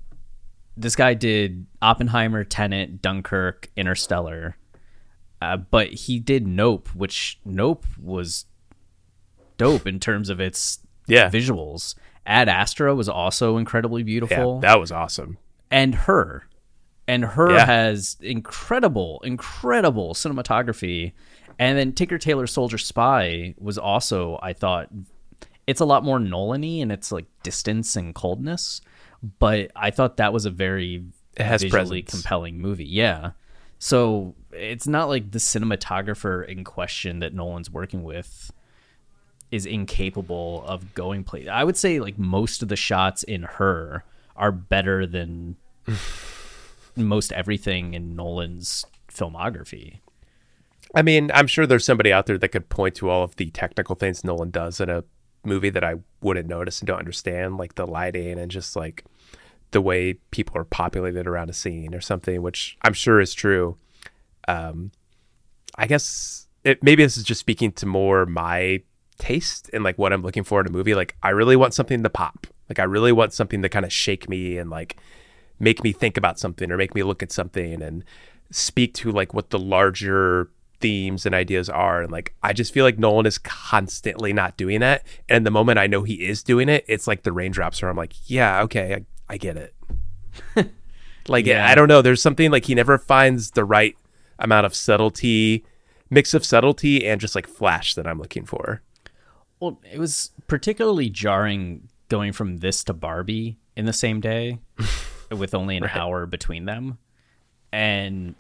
[0.78, 4.58] this guy did Oppenheimer, Tenet, Dunkirk, Interstellar.
[5.42, 8.46] Uh, but he did Nope, which Nope was
[9.58, 11.30] dope in terms of its yeah.
[11.30, 11.96] visuals.
[12.26, 14.56] Ad Astra was also incredibly beautiful.
[14.56, 15.38] Yeah, that was awesome.
[15.72, 16.48] And her.
[17.08, 17.66] And her yeah.
[17.66, 21.14] has incredible, incredible cinematography.
[21.58, 24.90] And then Tinker Tailor Soldier Spy was also, I thought,
[25.66, 28.82] it's a lot more Nolan-y and it's like distance and coldness.
[29.40, 31.04] But I thought that was a very
[31.36, 32.24] it has visually presence.
[32.24, 32.86] compelling movie.
[32.86, 33.32] Yeah.
[33.80, 38.52] So it's not like the cinematographer in question that Nolan's working with
[39.52, 41.48] is incapable of going play.
[41.48, 44.04] I would say like most of the shots in her
[44.36, 45.56] are better than
[46.96, 50.00] most everything in Nolan's filmography.
[50.96, 53.50] I mean, I'm sure there's somebody out there that could point to all of the
[53.52, 55.04] technical things Nolan does in a
[55.48, 59.04] movie that I wouldn't notice and don't understand, like the lighting and just like
[59.72, 63.78] the way people are populated around a scene or something, which I'm sure is true.
[64.48, 64.92] Um,
[65.78, 68.82] I guess it, maybe this is just speaking to more my
[69.20, 70.96] taste and like what I'm looking for in a movie.
[70.96, 72.48] Like I really want something to pop.
[72.70, 74.98] Like I really want something to kind of shake me and like
[75.60, 78.04] make me think about something or make me look at something and
[78.52, 82.02] speak to like what the larger themes and ideas are.
[82.02, 85.04] And like I just feel like Nolan is constantly not doing that.
[85.30, 87.98] And the moment I know he is doing it, it's like the raindrops where I'm
[87.98, 88.94] like, yeah, okay,
[89.30, 89.76] I, I get it.
[91.28, 91.68] like yeah.
[91.68, 92.02] I don't know.
[92.02, 93.96] There's something like he never finds the right
[94.40, 95.66] amount of subtlety,
[96.10, 98.82] mix of subtlety and just like flash that I'm looking for.
[99.60, 104.60] Well, it was particularly jarring going from this to Barbie in the same day.
[105.32, 105.96] with only an right.
[105.96, 106.98] hour between them,
[107.72, 108.36] and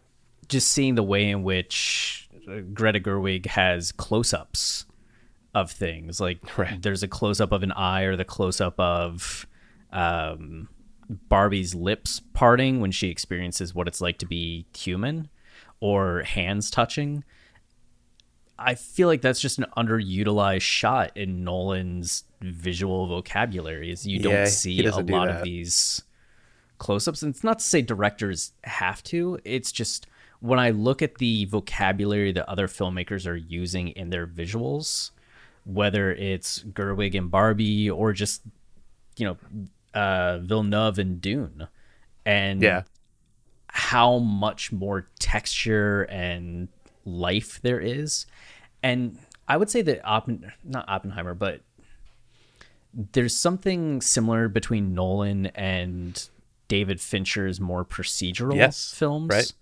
[0.47, 2.26] just seeing the way in which
[2.73, 4.85] Greta Gerwig has close-ups
[5.53, 6.19] of things.
[6.19, 6.81] Like right.
[6.81, 9.47] there's a close-up of an eye or the close-up of
[9.91, 10.69] um,
[11.09, 15.29] Barbie's lips parting when she experiences what it's like to be human,
[15.79, 17.23] or hands touching.
[18.59, 23.91] I feel like that's just an underutilized shot in Nolan's visual vocabulary.
[23.91, 26.01] Is you don't see a lot of these
[26.77, 27.21] close-ups.
[27.21, 29.39] And it's not to say directors have to.
[29.43, 30.07] It's just
[30.39, 35.11] when I look at the vocabulary that other filmmakers are using in their visuals,
[35.65, 38.41] whether it's Gerwig and Barbie or just
[39.17, 39.37] you know
[39.93, 41.67] uh, Villeneuve and Dune,
[42.25, 42.83] and yeah,
[43.67, 46.67] how much more texture and
[47.05, 48.25] life there is,
[48.83, 51.61] and I would say that Oppen- not Oppenheimer, but
[53.13, 56.27] there's something similar between Nolan and
[56.67, 59.29] David Fincher's more procedural yes, films.
[59.29, 59.53] Right.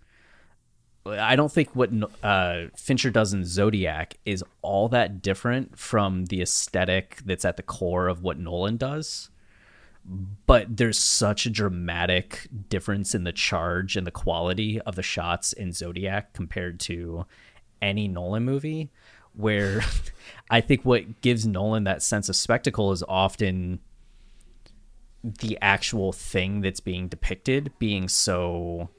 [1.05, 1.91] I don't think what
[2.23, 7.63] uh, Fincher does in Zodiac is all that different from the aesthetic that's at the
[7.63, 9.29] core of what Nolan does.
[10.45, 15.53] But there's such a dramatic difference in the charge and the quality of the shots
[15.53, 17.25] in Zodiac compared to
[17.81, 18.89] any Nolan movie,
[19.33, 19.81] where
[20.49, 23.79] I think what gives Nolan that sense of spectacle is often
[25.23, 28.89] the actual thing that's being depicted being so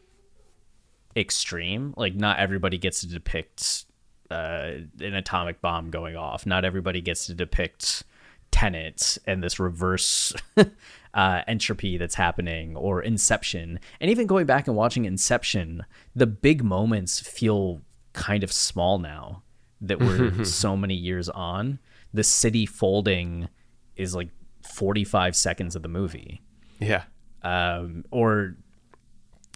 [1.17, 1.95] extreme.
[1.97, 3.87] Like not everybody gets to depict
[4.31, 6.47] uh, an atomic bomb going off.
[6.47, 8.05] Not everybody gets to depict
[8.51, 10.35] Tenet and this reverse
[11.15, 13.81] uh, entropy that's happening, or Inception.
[14.01, 19.43] And even going back and watching Inception, the big moments feel kind of small now
[19.81, 21.79] that we're so many years on.
[22.15, 23.49] The city folding
[23.97, 24.31] is like
[24.63, 26.43] 45 seconds of the movie.
[26.81, 27.05] Yeah.
[27.43, 28.57] Um, or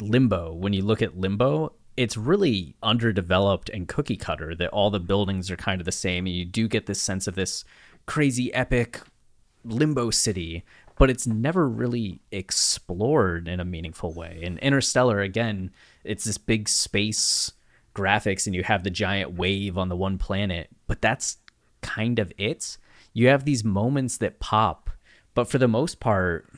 [0.01, 5.01] Limbo, when you look at Limbo, it's really underdeveloped and cookie cutter that all the
[5.01, 6.27] buildings are kind of the same.
[6.27, 7.65] And you do get this sense of this
[8.07, 9.01] crazy epic
[9.65, 10.65] limbo city,
[10.97, 14.41] but it's never really explored in a meaningful way.
[14.43, 15.71] and Interstellar, again,
[16.05, 17.53] it's this big space
[17.95, 21.39] graphics and you have the giant wave on the one planet, but that's
[21.83, 22.79] kind of it.
[23.13, 24.91] You have these moments that pop,
[25.35, 26.49] but for the most part,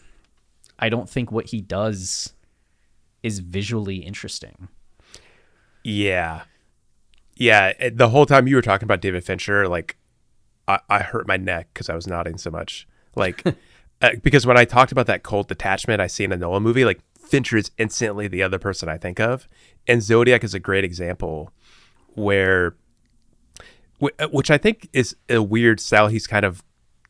[0.79, 2.33] I don't think what he does
[3.23, 4.69] is visually interesting.
[5.85, 6.43] Yeah.
[7.37, 7.73] Yeah.
[7.79, 9.97] Eh, the whole time you were talking about David Fincher, like,
[10.69, 12.87] I, I hurt my neck because I was nodding so much.
[13.15, 13.45] Like,
[14.03, 16.85] uh, because when I talked about that cold detachment I see in a Nolan movie,
[16.85, 19.49] like, Fincher is instantly the other person I think of.
[19.87, 21.51] And Zodiac is a great example
[22.15, 22.75] where,
[24.03, 26.63] uh, which I think is a weird style he's kind of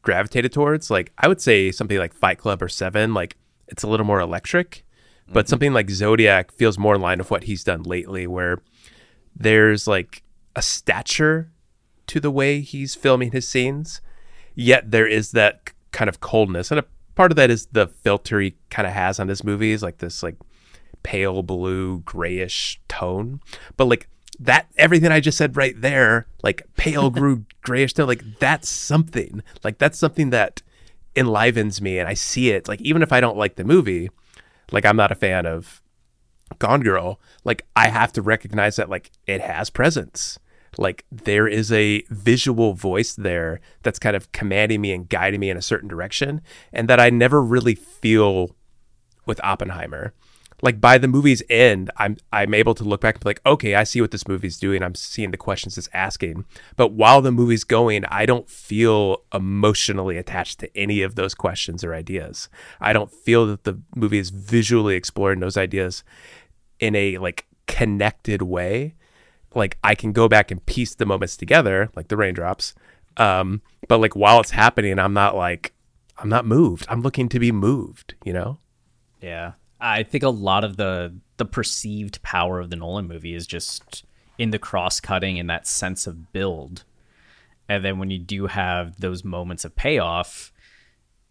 [0.02, 0.90] gravitated towards.
[0.90, 3.36] Like, I would say something like Fight Club or Seven, like,
[3.68, 4.84] it's a little more electric
[5.28, 5.50] but mm-hmm.
[5.50, 8.62] something like Zodiac feels more in line with what he's done lately, where
[9.34, 10.22] there's like
[10.54, 11.50] a stature
[12.08, 14.00] to the way he's filming his scenes,
[14.54, 16.70] yet there is that kind of coldness.
[16.70, 19.82] And a part of that is the filter he kind of has on his movies,
[19.82, 20.36] like this like
[21.02, 23.40] pale blue, grayish tone.
[23.76, 24.08] But like
[24.40, 29.42] that everything I just said right there, like pale blue, grayish tone, like that's something.
[29.62, 30.62] Like that's something that
[31.14, 32.68] enlivens me and I see it.
[32.68, 34.10] Like even if I don't like the movie,
[34.72, 35.82] like I'm not a fan of
[36.58, 37.20] Gone Girl.
[37.44, 40.38] Like I have to recognize that like it has presence.
[40.78, 45.50] Like there is a visual voice there that's kind of commanding me and guiding me
[45.50, 46.40] in a certain direction,
[46.72, 48.56] and that I never really feel
[49.26, 50.14] with Oppenheimer
[50.62, 53.74] like by the movie's end, I'm I'm able to look back and be like, okay,
[53.74, 54.82] I see what this movie's doing.
[54.82, 56.44] I'm seeing the questions it's asking.
[56.76, 61.82] But while the movie's going, I don't feel emotionally attached to any of those questions
[61.82, 62.48] or ideas.
[62.80, 66.04] I don't feel that the movie is visually exploring those ideas
[66.78, 68.94] in a like connected way.
[69.56, 72.74] Like I can go back and piece the moments together, like the raindrops.
[73.16, 75.72] Um, but like while it's happening, I'm not like
[76.18, 76.86] I'm not moved.
[76.88, 78.58] I'm looking to be moved, you know?
[79.20, 79.52] Yeah.
[79.82, 84.04] I think a lot of the the perceived power of the Nolan movie is just
[84.38, 86.84] in the cross cutting and that sense of build.
[87.68, 90.52] And then when you do have those moments of payoff,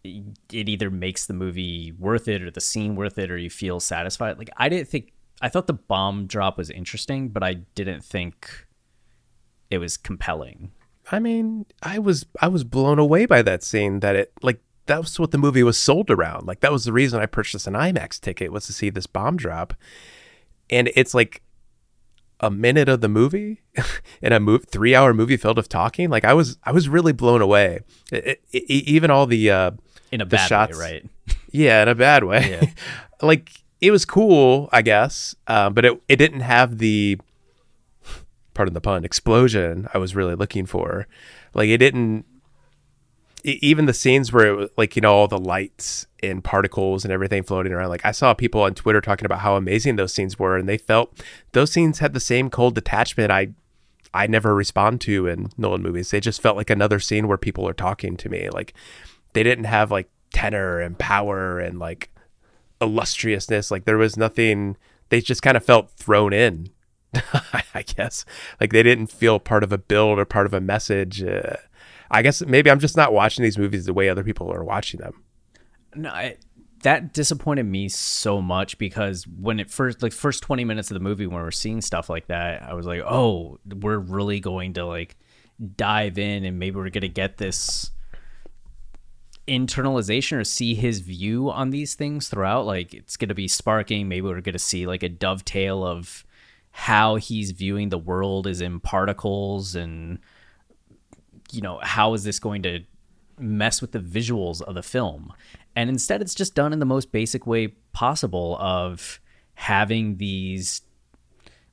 [0.04, 3.80] it either makes the movie worth it or the scene worth it or you feel
[3.80, 4.38] satisfied.
[4.38, 8.66] Like I didn't think I thought the bomb drop was interesting, but I didn't think
[9.70, 10.72] it was compelling.
[11.10, 15.00] I mean, I was I was blown away by that scene that it like that
[15.00, 16.46] was what the movie was sold around.
[16.46, 19.36] Like that was the reason I purchased an IMAX ticket was to see this bomb
[19.36, 19.74] drop.
[20.70, 21.42] And it's like
[22.40, 23.62] a minute of the movie
[24.22, 26.10] in a move, three hour movie filled with talking.
[26.10, 27.80] Like I was, I was really blown away.
[28.10, 29.70] It, it, even all the, uh,
[30.10, 31.36] in a bad shots, way, right?
[31.54, 32.50] Yeah, in a bad way.
[32.50, 32.70] Yeah.
[33.22, 37.18] like it was cool, I guess, um, but it it didn't have the
[38.54, 41.06] pardon the pun explosion I was really looking for.
[41.52, 42.24] Like it didn't.
[43.44, 47.12] Even the scenes where it was like you know all the lights and particles and
[47.12, 47.88] everything floating around.
[47.88, 50.78] Like I saw people on Twitter talking about how amazing those scenes were, and they
[50.78, 51.22] felt
[51.52, 53.48] those scenes had the same cold detachment I
[54.14, 56.10] I never respond to in Nolan movies.
[56.10, 58.48] They just felt like another scene where people are talking to me.
[58.50, 58.74] Like
[59.32, 62.10] they didn't have like tenor and power and like
[62.80, 63.70] illustriousness.
[63.70, 64.76] Like there was nothing.
[65.08, 66.70] They just kind of felt thrown in.
[67.74, 68.24] I guess
[68.60, 71.22] like they didn't feel part of a build or part of a message.
[71.22, 71.56] Uh,
[72.12, 75.00] I guess maybe I'm just not watching these movies the way other people are watching
[75.00, 75.24] them.
[75.94, 76.36] No, I,
[76.82, 81.00] that disappointed me so much because when it first like first 20 minutes of the
[81.00, 84.84] movie when we're seeing stuff like that i was like oh we're really going to
[84.84, 85.16] like
[85.76, 87.90] dive in and maybe we're going to get this
[89.46, 94.08] internalization or see his view on these things throughout like it's going to be sparking
[94.08, 96.24] maybe we're going to see like a dovetail of
[96.70, 100.18] how he's viewing the world is in particles and
[101.52, 102.80] you know how is this going to
[103.38, 105.32] mess with the visuals of the film?
[105.76, 109.20] And instead it's just done in the most basic way possible of
[109.54, 110.82] having these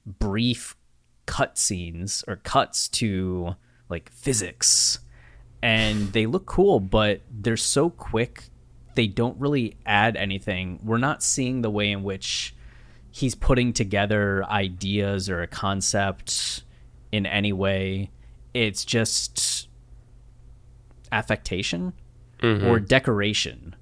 [0.05, 0.75] brief
[1.25, 3.55] cutscenes or cuts to
[3.89, 4.99] like physics.
[5.61, 8.43] And they look cool but they're so quick
[8.95, 10.79] they don't really add anything.
[10.83, 12.53] We're not seeing the way in which
[13.11, 16.63] he's putting together ideas or a concept
[17.11, 18.11] in any way.
[18.53, 19.68] It's just
[21.11, 21.93] affectation
[22.41, 22.67] mm-hmm.
[22.67, 23.75] or decoration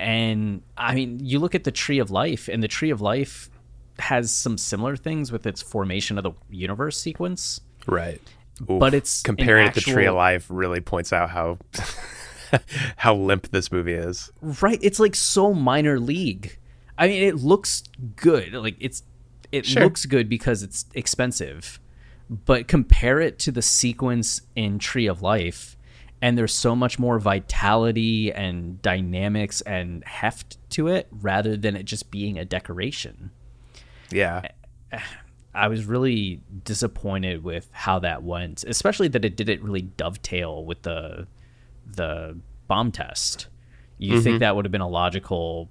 [0.00, 3.50] and I mean, you look at the Tree of Life, and the Tree of Life
[3.98, 7.60] has some similar things with its formation of the universe sequence.
[7.86, 8.20] Right.
[8.62, 8.80] Oof.
[8.80, 9.80] But it's comparing actual...
[9.80, 11.58] it to Tree of Life really points out how
[12.96, 14.32] how limp this movie is.
[14.40, 14.78] Right.
[14.80, 16.58] It's like so minor league.
[16.96, 17.82] I mean, it looks
[18.16, 18.54] good.
[18.54, 19.02] Like it's
[19.52, 19.82] it sure.
[19.82, 21.78] looks good because it's expensive.
[22.30, 25.76] But compare it to the sequence in Tree of Life
[26.22, 31.84] and there's so much more vitality and dynamics and heft to it rather than it
[31.84, 33.30] just being a decoration.
[34.10, 34.42] Yeah.
[35.52, 40.82] I was really disappointed with how that went, especially that it didn't really dovetail with
[40.82, 41.26] the
[41.84, 43.48] the bomb test.
[43.98, 44.22] You mm-hmm.
[44.22, 45.68] think that would have been a logical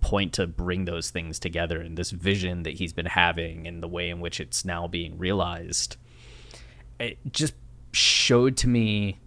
[0.00, 3.88] point to bring those things together and this vision that he's been having and the
[3.88, 5.96] way in which it's now being realized.
[7.00, 7.54] It just
[7.92, 9.18] showed to me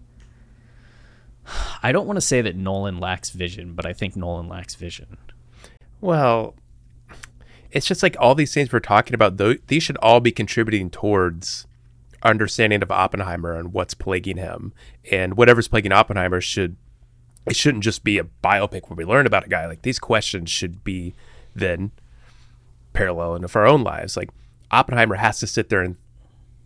[1.82, 5.16] I don't want to say that Nolan lacks vision, but I think Nolan lacks vision.
[6.00, 6.54] Well,
[7.70, 10.90] it's just like all these things we're talking about, though, these should all be contributing
[10.90, 11.66] towards
[12.22, 14.72] understanding of Oppenheimer and what's plaguing him.
[15.10, 16.76] And whatever's plaguing Oppenheimer should
[17.46, 19.66] it shouldn't just be a biopic where we learn about a guy.
[19.66, 21.14] Like these questions should be
[21.54, 21.92] then
[22.92, 24.16] parallel into our own lives.
[24.16, 24.30] Like
[24.70, 25.96] Oppenheimer has to sit there and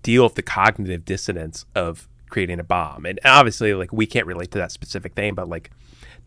[0.03, 3.05] deal with the cognitive dissonance of creating a bomb.
[3.07, 5.71] And obviously, like we can't relate to that specific thing, but like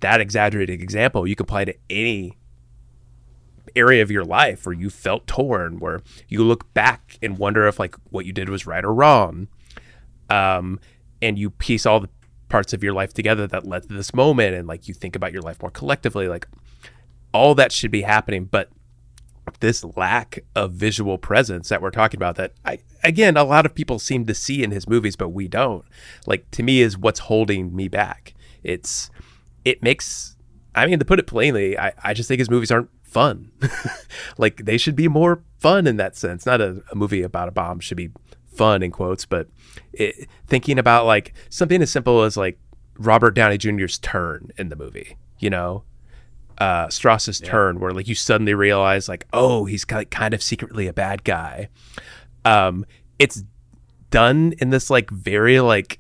[0.01, 2.37] that exaggerated example, you can apply to any
[3.75, 7.79] area of your life where you felt torn, where you look back and wonder if
[7.79, 9.47] like what you did was right or wrong.
[10.29, 10.79] Um,
[11.21, 12.09] and you piece all the
[12.49, 15.31] parts of your life together that led to this moment, and like you think about
[15.31, 16.27] your life more collectively.
[16.27, 16.47] Like
[17.33, 18.69] all that should be happening, but
[19.59, 23.75] this lack of visual presence that we're talking about that I again a lot of
[23.75, 25.85] people seem to see in his movies but we don't.
[26.25, 28.33] Like to me is what's holding me back.
[28.63, 29.09] It's
[29.65, 30.35] it makes
[30.75, 33.51] I mean to put it plainly I, I just think his movies aren't fun.
[34.37, 36.45] Like they should be more fun in that sense.
[36.45, 38.09] Not a, a movie about a bomb should be
[38.53, 39.47] fun in quotes but
[39.91, 42.59] it, thinking about like something as simple as like
[42.97, 45.83] Robert Downey Jr.'s turn in the movie you know
[46.57, 47.49] uh, Strauss's yeah.
[47.49, 51.69] turn, where like you suddenly realize like, oh, he's kind of secretly a bad guy.
[52.45, 52.85] Um,
[53.19, 53.43] it's
[54.09, 55.99] done in this like very like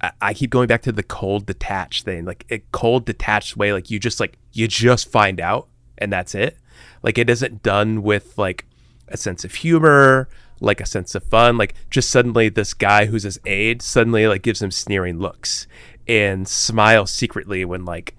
[0.00, 3.72] I, I keep going back to the cold detached thing, like a cold detached way.
[3.72, 5.68] Like you just like you just find out
[5.98, 6.56] and that's it.
[7.02, 8.66] Like it isn't done with like
[9.08, 10.28] a sense of humor,
[10.60, 11.56] like a sense of fun.
[11.56, 15.66] Like just suddenly this guy who's his aide suddenly like gives him sneering looks
[16.08, 18.14] and smiles secretly when like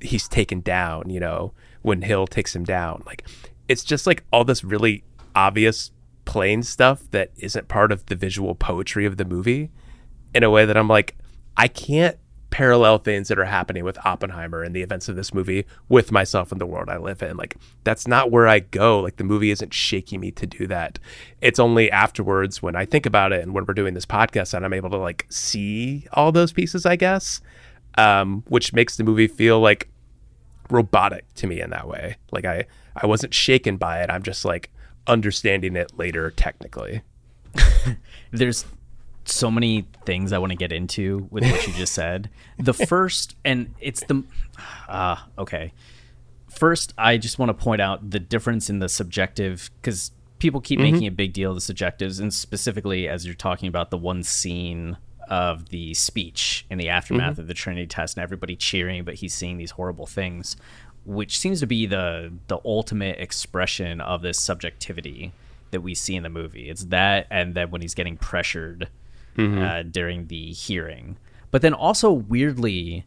[0.00, 3.02] he's taken down, you know, when Hill takes him down.
[3.06, 3.26] Like
[3.68, 5.04] it's just like all this really
[5.34, 5.90] obvious
[6.24, 9.70] plain stuff that isn't part of the visual poetry of the movie
[10.34, 11.16] in a way that I'm like
[11.56, 12.16] I can't
[12.54, 16.52] parallel things that are happening with Oppenheimer and the events of this movie with myself
[16.52, 17.36] and the world I live in.
[17.36, 19.00] Like that's not where I go.
[19.00, 21.00] Like the movie isn't shaking me to do that.
[21.40, 24.62] It's only afterwards when I think about it and when we're doing this podcast that
[24.62, 27.40] I'm able to like see all those pieces, I guess.
[27.96, 29.88] Um, which makes the movie feel like
[30.70, 32.16] robotic to me in that way.
[32.32, 32.66] Like I
[32.96, 34.10] I wasn't shaken by it.
[34.10, 34.70] I'm just like
[35.06, 37.02] understanding it later technically.
[38.32, 38.64] There's
[39.24, 42.30] so many things I want to get into with what you just said.
[42.58, 44.24] The first, and it's the,
[44.88, 45.72] ah, uh, okay.
[46.50, 50.78] First, I just want to point out the difference in the subjective because people keep
[50.78, 50.92] mm-hmm.
[50.92, 54.22] making a big deal of the subjectives, and specifically as you're talking about the one
[54.22, 54.96] scene
[55.28, 57.42] of the speech in the aftermath mm-hmm.
[57.42, 60.56] of the Trinity test, and everybody cheering, but he's seeing these horrible things,
[61.04, 65.32] which seems to be the the ultimate expression of this subjectivity
[65.70, 66.68] that we see in the movie.
[66.68, 68.88] It's that, and then when he's getting pressured
[69.36, 69.62] mm-hmm.
[69.62, 71.18] uh, during the hearing.
[71.50, 73.04] But then also weirdly,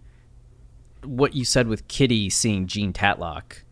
[1.03, 3.63] what you said with Kitty seeing Jean Tatlock,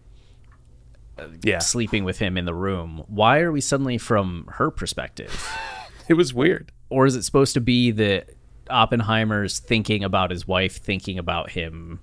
[1.17, 3.03] uh, yeah, sleeping with him in the room.
[3.07, 5.49] Why are we suddenly from her perspective?
[6.09, 6.71] it was weird.
[6.89, 8.29] Or is it supposed to be that
[8.69, 11.99] Oppenheimer's thinking about his wife, thinking about him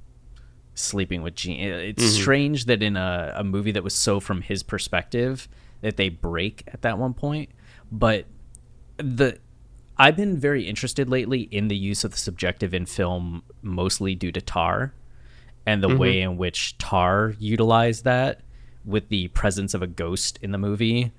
[0.74, 1.60] sleeping with Jean?
[1.60, 2.22] It's mm-hmm.
[2.22, 5.48] strange that in a, a movie that was so from his perspective
[5.80, 7.50] that they break at that one point.
[7.90, 8.26] But
[8.96, 9.38] the
[9.98, 14.32] I've been very interested lately in the use of the subjective in film, mostly due
[14.32, 14.94] to Tar,
[15.66, 15.98] and the mm-hmm.
[15.98, 18.40] way in which Tar utilized that
[18.84, 21.12] with the presence of a ghost in the movie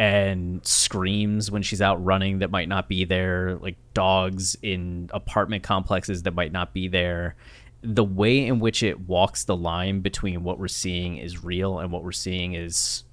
[0.00, 5.62] and screams when she's out running that might not be there, like dogs in apartment
[5.62, 7.36] complexes that might not be there.
[7.82, 11.92] The way in which it walks the line between what we're seeing is real and
[11.92, 13.04] what we're seeing is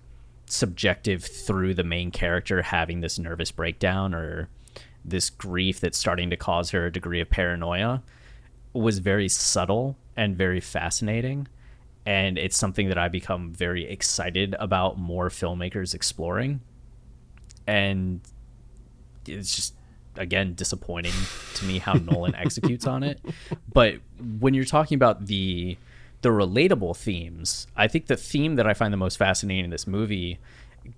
[0.45, 4.47] subjective through the main character having this nervous breakdown or
[5.03, 8.01] this grief that's starting to cause her a degree of paranoia
[8.71, 11.49] was very subtle and very fascinating
[12.05, 16.61] and it's something that I become very excited about more filmmakers exploring
[17.67, 18.21] and
[19.27, 19.75] it's just
[20.15, 21.13] again disappointing
[21.53, 23.19] to me how Nolan executes on it
[23.71, 23.95] but
[24.39, 25.77] when you're talking about the
[26.21, 29.85] the relatable themes I think the theme that I find the most fascinating in this
[29.85, 30.39] movie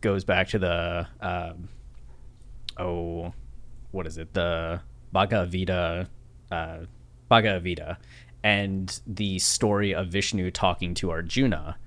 [0.02, 1.68] goes back to the um,
[2.78, 3.34] oh
[3.92, 6.08] what is it the Bhagavad Gita,
[6.52, 6.78] uh,
[7.28, 7.98] Bhagavad Gita,
[8.44, 11.78] and the story of Vishnu talking to Arjuna.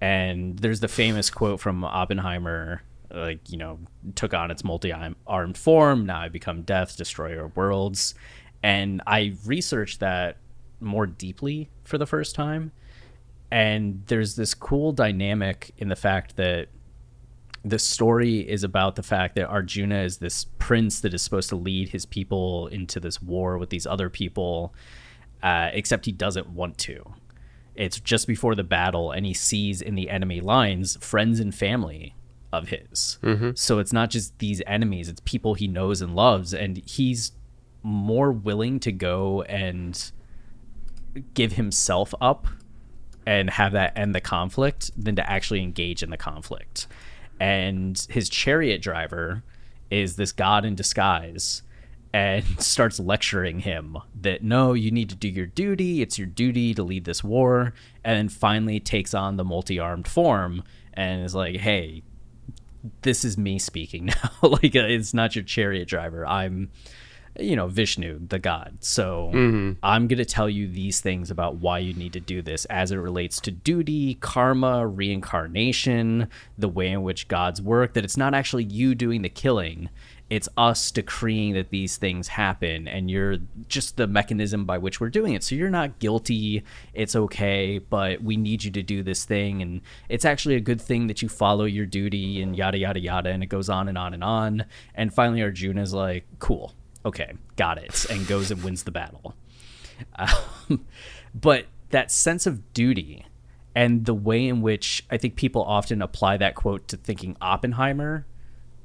[0.00, 2.82] And there's the famous quote from Oppenheimer,
[3.12, 3.78] like you know,
[4.14, 6.06] took on its multi-armed form.
[6.06, 8.14] Now I become death, destroyer of worlds.
[8.62, 10.36] And I researched that
[10.80, 12.72] more deeply for the first time.
[13.50, 16.68] And there's this cool dynamic in the fact that
[17.64, 21.56] the story is about the fact that Arjuna is this prince that is supposed to
[21.56, 24.72] lead his people into this war with these other people,
[25.42, 27.04] uh, except he doesn't want to.
[27.74, 32.14] It's just before the battle, and he sees in the enemy lines friends and family
[32.52, 33.18] of his.
[33.22, 33.50] Mm-hmm.
[33.54, 37.32] So it's not just these enemies, it's people he knows and loves, and he's
[37.82, 40.10] more willing to go and
[41.34, 42.46] give himself up
[43.26, 46.86] and have that end the conflict than to actually engage in the conflict
[47.40, 49.42] and his chariot driver
[49.90, 51.62] is this god in disguise
[52.12, 56.02] and starts lecturing him that no, you need to do your duty.
[56.02, 57.72] It's your duty to lead this war.
[58.04, 62.02] And then finally takes on the multi armed form and is like, hey,
[63.02, 64.30] this is me speaking now.
[64.42, 66.26] like, it's not your chariot driver.
[66.26, 66.70] I'm
[67.38, 68.78] you know, Vishnu, the god.
[68.80, 69.72] So mm-hmm.
[69.82, 72.90] I'm going to tell you these things about why you need to do this as
[72.90, 76.28] it relates to duty, karma, reincarnation,
[76.58, 79.90] the way in which gods work, that it's not actually you doing the killing.
[80.30, 85.10] It's us decreeing that these things happen, and you're just the mechanism by which we're
[85.10, 85.42] doing it.
[85.42, 86.62] So you're not guilty.
[86.94, 89.60] It's okay, but we need you to do this thing.
[89.60, 93.30] And it's actually a good thing that you follow your duty, and yada, yada, yada.
[93.30, 94.64] And it goes on and on and on.
[94.94, 96.72] And finally, Arjuna's like, cool
[97.04, 99.34] okay, got it, and goes and wins the battle.
[100.18, 100.86] Um,
[101.34, 103.26] but that sense of duty
[103.74, 108.24] and the way in which I think people often apply that quote to thinking Oppenheimer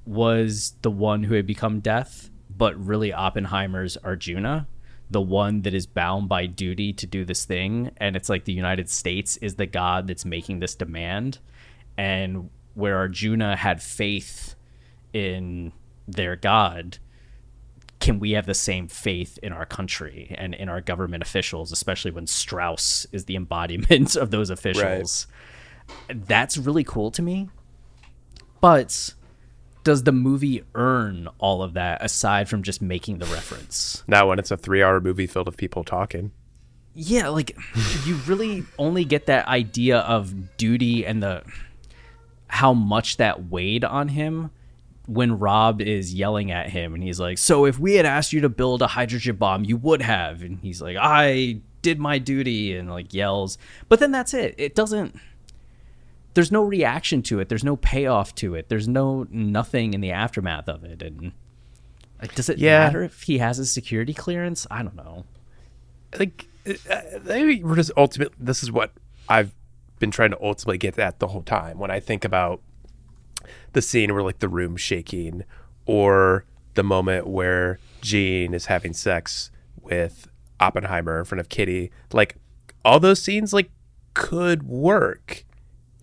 [0.05, 4.67] was the one who had become death, but really Oppenheimer's Arjuna,
[5.09, 7.91] the one that is bound by duty to do this thing.
[7.97, 11.39] And it's like the United States is the God that's making this demand.
[11.97, 14.55] And where Arjuna had faith
[15.13, 15.71] in
[16.07, 16.99] their God,
[17.99, 22.11] can we have the same faith in our country and in our government officials, especially
[22.11, 25.27] when Strauss is the embodiment of those officials?
[26.09, 26.27] Right.
[26.27, 27.49] That's really cool to me.
[28.59, 29.13] But
[29.85, 34.03] does the movie earn all of that aside from just making the reference?
[34.07, 36.31] Not when it's a three hour movie filled with people talking.
[36.93, 37.55] Yeah, like
[38.05, 41.43] you really only get that idea of duty and the
[42.47, 44.49] how much that weighed on him
[45.05, 48.41] when Robb is yelling at him and he's like, "So if we had asked you
[48.41, 52.75] to build a hydrogen bomb, you would have." And he's like, "I did my duty
[52.75, 53.59] and like yells.
[53.87, 54.55] But then that's it.
[54.57, 55.15] It doesn't
[56.35, 57.49] there's no reaction to it.
[57.49, 58.69] There's no payoff to it.
[58.69, 61.01] There's no nothing in the aftermath of it.
[61.01, 61.31] And
[62.21, 62.79] like, does it Yeah.
[62.85, 64.67] matter if he has a security clearance?
[64.69, 65.25] I don't know.
[66.19, 66.47] like
[66.89, 68.35] uh, maybe we're just ultimately.
[68.39, 68.91] this is what
[69.29, 69.53] i've
[69.99, 72.59] been trying to ultimately get at the whole time when i think about
[73.73, 75.43] the scene where like the room shaking
[75.85, 80.27] or the moment where Jean is having sex with
[80.59, 82.35] Oppenheimer in front of Kitty like
[82.83, 83.69] all those scenes like
[84.13, 85.44] could work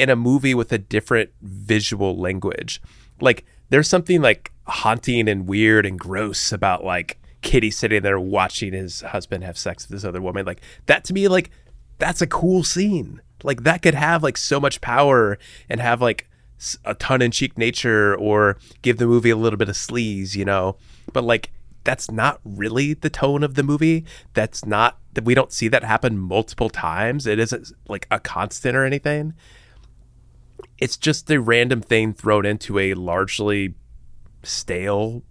[0.03, 2.81] in a movie with a different visual language
[3.21, 8.73] like there's something like haunting and weird and gross about like Kitty sitting there watching
[8.73, 10.47] his husband have sex with this other woman.
[10.47, 11.51] Like that to me, like
[11.99, 13.21] that's a cool scene.
[13.43, 15.39] Like that could have like so much power
[15.69, 16.29] and have like
[16.85, 20.45] a ton in cheek nature or give the movie a little bit of sleaze, you
[20.45, 20.77] know.
[21.13, 21.51] But like
[21.83, 24.05] that's not really the tone of the movie.
[24.35, 27.27] That's not that we don't see that happen multiple times.
[27.27, 29.35] It isn't like a constant or anything.
[30.83, 33.75] It's just a random thing thrown into a largely
[34.43, 35.23] stalely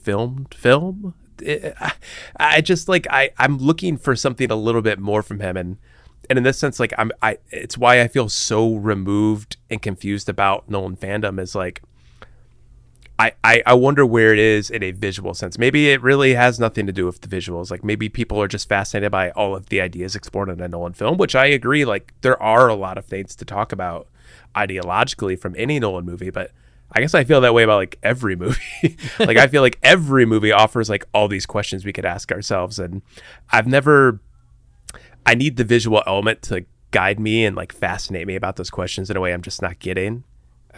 [0.00, 1.14] filmed film.
[1.40, 1.92] It- I,
[2.38, 5.76] I just like I I'm looking for something a little bit more from him and
[6.28, 10.28] and in this sense like I'm I it's why I feel so removed and confused
[10.28, 11.82] about Nolan fandom is like
[13.18, 15.56] I, I, I wonder where it is in a visual sense.
[15.58, 17.70] Maybe it really has nothing to do with the visuals.
[17.70, 20.94] Like maybe people are just fascinated by all of the ideas explored in a Nolan
[20.94, 21.84] film, which I agree.
[21.84, 24.08] Like there are a lot of things to talk about
[24.54, 26.50] ideologically from any Nolan movie, but
[26.94, 28.96] I guess I feel that way about like every movie.
[29.18, 32.78] like I feel like every movie offers like all these questions we could ask ourselves,
[32.78, 33.02] and
[33.50, 34.20] I've never.
[35.24, 39.08] I need the visual element to guide me and like fascinate me about those questions
[39.08, 40.24] in a way I'm just not getting.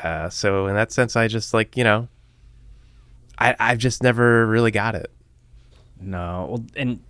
[0.03, 2.09] Uh, so in that sense, I just like you know,
[3.39, 5.11] I I've just never really got it.
[6.01, 7.01] No, well, and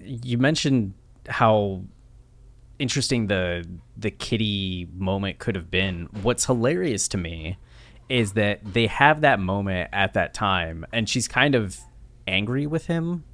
[0.00, 0.94] you mentioned
[1.28, 1.82] how
[2.78, 3.66] interesting the
[3.96, 6.08] the kitty moment could have been.
[6.22, 7.58] What's hilarious to me
[8.08, 11.76] is that they have that moment at that time, and she's kind of
[12.26, 13.24] angry with him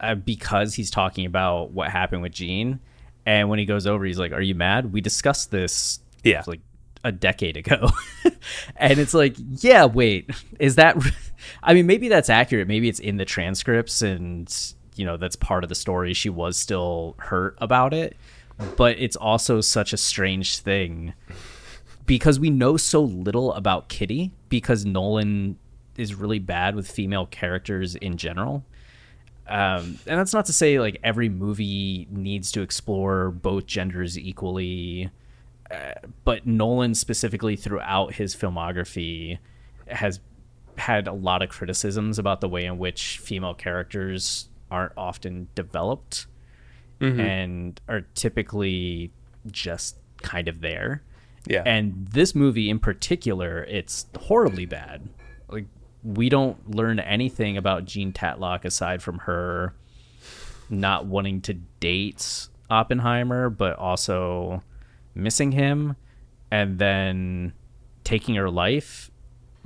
[0.00, 2.80] uh, because he's talking about what happened with Jean.
[3.24, 4.92] And when he goes over, he's like, "Are you mad?
[4.92, 6.42] We discussed this, Yeah.
[6.46, 6.60] like
[7.04, 7.90] a decade ago."
[8.76, 10.96] and it's like, "Yeah, wait, is that?
[11.62, 12.66] I mean, maybe that's accurate.
[12.68, 14.52] Maybe it's in the transcripts, and
[14.96, 16.12] you know, that's part of the story.
[16.14, 18.16] She was still hurt about it,
[18.76, 21.14] but it's also such a strange thing
[22.06, 25.58] because we know so little about Kitty because Nolan
[25.96, 28.64] is really bad with female characters in general.
[29.48, 35.10] Um, and that's not to say like every movie needs to explore both genders equally,
[35.70, 35.92] uh,
[36.24, 39.38] but Nolan specifically throughout his filmography
[39.86, 40.20] has
[40.78, 46.26] had a lot of criticisms about the way in which female characters aren't often developed
[47.00, 47.20] mm-hmm.
[47.20, 49.12] and are typically
[49.50, 51.02] just kind of there.
[51.46, 51.62] Yeah.
[51.64, 55.08] And this movie in particular, it's horribly bad.
[55.48, 55.66] Like
[56.02, 59.74] we don't learn anything about Jean Tatlock aside from her
[60.68, 64.62] not wanting to date Oppenheimer, but also
[65.14, 65.96] missing him
[66.50, 67.52] and then
[68.04, 69.10] taking her life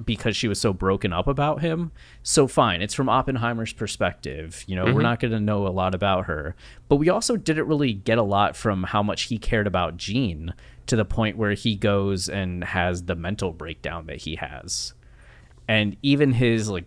[0.05, 1.93] because she was so broken up about him.
[2.23, 4.65] So fine, it's from Oppenheimer's perspective.
[4.67, 5.03] You know, we're mm-hmm.
[5.03, 6.55] not going to know a lot about her,
[6.89, 10.55] but we also didn't really get a lot from how much he cared about Jean
[10.87, 14.95] to the point where he goes and has the mental breakdown that he has.
[15.69, 16.87] And even his like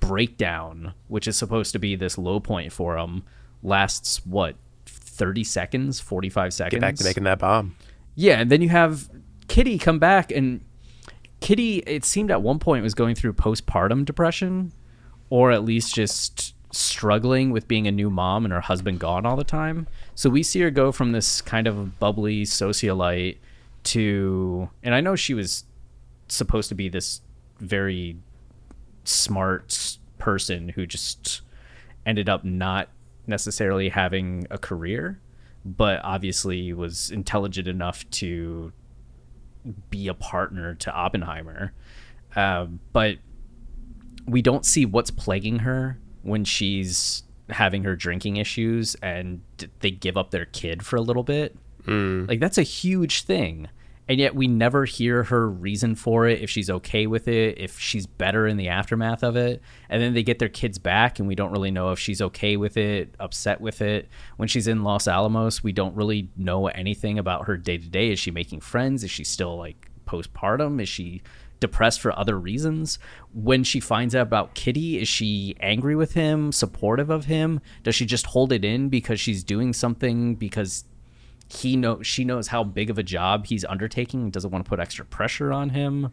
[0.00, 3.24] breakdown, which is supposed to be this low point for him,
[3.62, 6.70] lasts what 30 seconds, 45 seconds.
[6.72, 7.76] Get back to making that bomb.
[8.14, 9.08] Yeah, and then you have
[9.48, 10.62] Kitty come back, and
[11.42, 14.72] Kitty, it seemed at one point was going through postpartum depression,
[15.28, 19.36] or at least just struggling with being a new mom and her husband gone all
[19.36, 19.88] the time.
[20.14, 23.38] So we see her go from this kind of bubbly socialite
[23.84, 25.64] to, and I know she was
[26.28, 27.20] supposed to be this
[27.58, 28.16] very
[29.04, 31.42] smart person who just
[32.06, 32.88] ended up not
[33.26, 35.18] necessarily having a career,
[35.64, 38.72] but obviously was intelligent enough to
[39.90, 41.72] be a partner to Oppenheimer.
[42.34, 43.18] Um, but
[44.26, 49.42] we don't see what's plaguing her when she's having her drinking issues and
[49.80, 51.56] they give up their kid for a little bit.
[52.28, 53.68] Like that's a huge thing.
[54.08, 57.78] And yet we never hear her reason for it, if she's okay with it, if
[57.78, 59.62] she's better in the aftermath of it.
[59.88, 62.56] And then they get their kids back and we don't really know if she's okay
[62.56, 64.08] with it, upset with it.
[64.36, 68.10] When she's in Los Alamos, we don't really know anything about her day to day.
[68.10, 69.04] Is she making friends?
[69.04, 70.82] Is she still like postpartum?
[70.82, 71.22] Is she
[71.62, 72.98] depressed for other reasons.
[73.32, 77.60] When she finds out about Kitty, is she angry with him, supportive of him?
[77.84, 80.84] Does she just hold it in because she's doing something because
[81.52, 84.68] he know she knows how big of a job he's undertaking and doesn't want to
[84.68, 86.12] put extra pressure on him?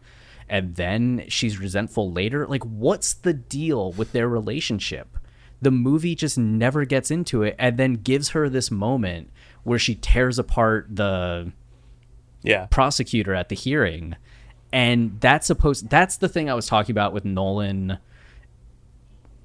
[0.49, 2.47] And then she's resentful later.
[2.47, 5.17] Like, what's the deal with their relationship?
[5.61, 9.29] The movie just never gets into it and then gives her this moment
[9.63, 11.51] where she tears apart the
[12.41, 14.15] yeah prosecutor at the hearing
[14.71, 17.97] and that's supposed that's the thing i was talking about with nolan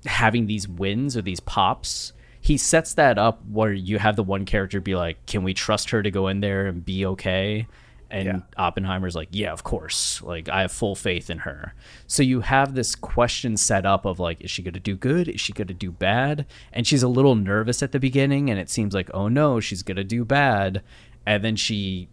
[0.06, 2.12] having these wins or these pops
[2.44, 5.88] he sets that up where you have the one character be like can we trust
[5.88, 7.66] her to go in there and be okay?
[8.10, 8.38] And yeah.
[8.58, 10.20] oppenheimer's like yeah of course.
[10.22, 11.74] Like i have full faith in her.
[12.06, 15.26] So you have this question set up of like is she going to do good?
[15.26, 16.44] Is she going to do bad?
[16.70, 19.82] And she's a little nervous at the beginning and it seems like oh no she's
[19.82, 20.82] going to do bad.
[21.24, 22.10] And then she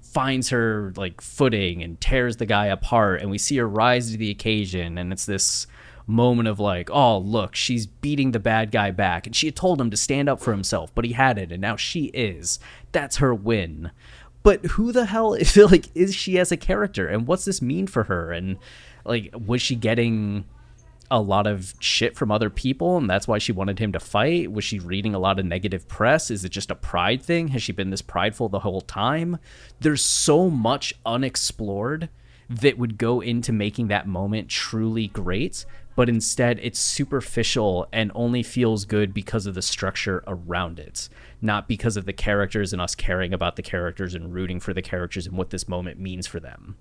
[0.00, 4.16] finds her like footing and tears the guy apart and we see her rise to
[4.16, 5.66] the occasion and it's this
[6.10, 9.80] moment of like oh look she's beating the bad guy back and she had told
[9.80, 12.58] him to stand up for himself but he had it and now she is
[12.92, 13.90] that's her win
[14.42, 17.86] but who the hell is like is she as a character and what's this mean
[17.86, 18.58] for her and
[19.04, 20.44] like was she getting
[21.10, 24.52] a lot of shit from other people and that's why she wanted him to fight?
[24.52, 26.30] Was she reading a lot of negative press?
[26.30, 27.48] Is it just a pride thing?
[27.48, 29.38] Has she been this prideful the whole time?
[29.80, 32.08] There's so much unexplored
[32.48, 35.64] that would go into making that moment truly great,
[35.96, 41.08] but instead it's superficial and only feels good because of the structure around it,
[41.40, 44.82] not because of the characters and us caring about the characters and rooting for the
[44.82, 46.76] characters and what this moment means for them.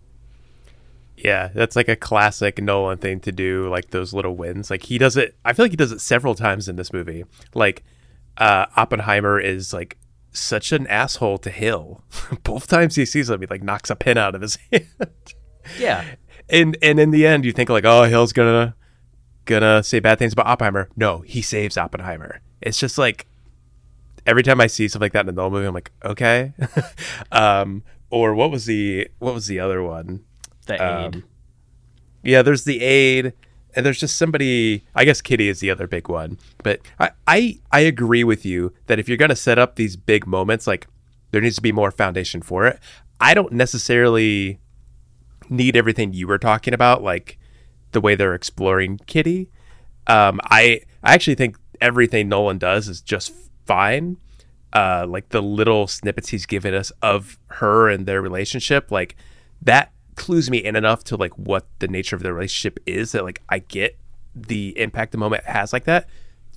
[1.18, 4.70] Yeah, that's like a classic Nolan thing to do, like those little wins.
[4.70, 7.26] Like he does it I feel like he does it several times in this movie.
[7.53, 7.84] Like
[8.38, 9.97] uh Oppenheimer is like
[10.32, 12.03] such an asshole to Hill.
[12.43, 14.88] Both times he sees him, he like knocks a pin out of his hand.
[15.78, 16.05] Yeah.
[16.49, 18.76] And and in the end you think like, oh Hill's gonna
[19.50, 20.89] gonna say bad things about Oppenheimer.
[20.95, 22.39] No, he saves Oppenheimer.
[22.62, 23.26] It's just like
[24.26, 26.54] every time I see something like that in a Nolan movie, I'm like, okay.
[27.32, 30.24] um, or what was the what was the other one?
[30.68, 31.16] The aid.
[31.16, 31.24] Um,
[32.24, 33.34] yeah, there's the aid,
[33.76, 34.86] and there's just somebody.
[34.95, 38.74] I guess Kitty is the other big one, but I I, I agree with you
[38.86, 40.88] that if you're gonna set up these big moments, like
[41.32, 42.80] there needs to be more foundation for it.
[43.20, 44.60] I don't necessarily
[45.50, 47.39] need everything you were talking about, like
[47.91, 49.49] the way they're exploring Kitty.
[50.07, 53.33] Um, I I actually think everything Nolan does is just
[53.65, 54.17] fine.
[54.71, 59.15] Uh, like the little snippets he's given us of her and their relationship, like
[59.61, 63.23] that clues me in enough to like what the nature of the relationship is that
[63.23, 63.97] like I get
[64.35, 66.07] the impact the moment has like that.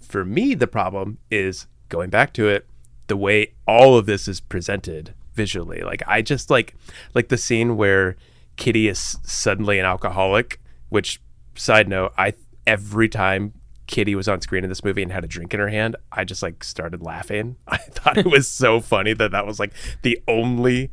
[0.00, 2.66] For me, the problem is going back to it,
[3.06, 5.80] the way all of this is presented visually.
[5.80, 6.74] Like I just like
[7.14, 8.16] like the scene where
[8.56, 10.60] Kitty is suddenly an alcoholic,
[10.92, 11.22] which
[11.54, 12.34] side note, I
[12.66, 13.54] every time
[13.86, 16.24] Kitty was on screen in this movie and had a drink in her hand, I
[16.24, 17.56] just like started laughing.
[17.66, 19.72] I thought it was so funny that that was like
[20.02, 20.90] the only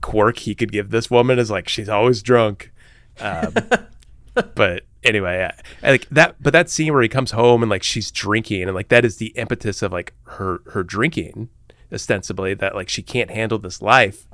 [0.00, 2.70] quirk he could give this woman is like she's always drunk.
[3.18, 3.54] Um,
[4.54, 5.50] but anyway,
[5.82, 6.36] I, like that.
[6.40, 9.16] But that scene where he comes home and like she's drinking and like that is
[9.16, 11.48] the impetus of like her her drinking
[11.92, 14.28] ostensibly that like she can't handle this life.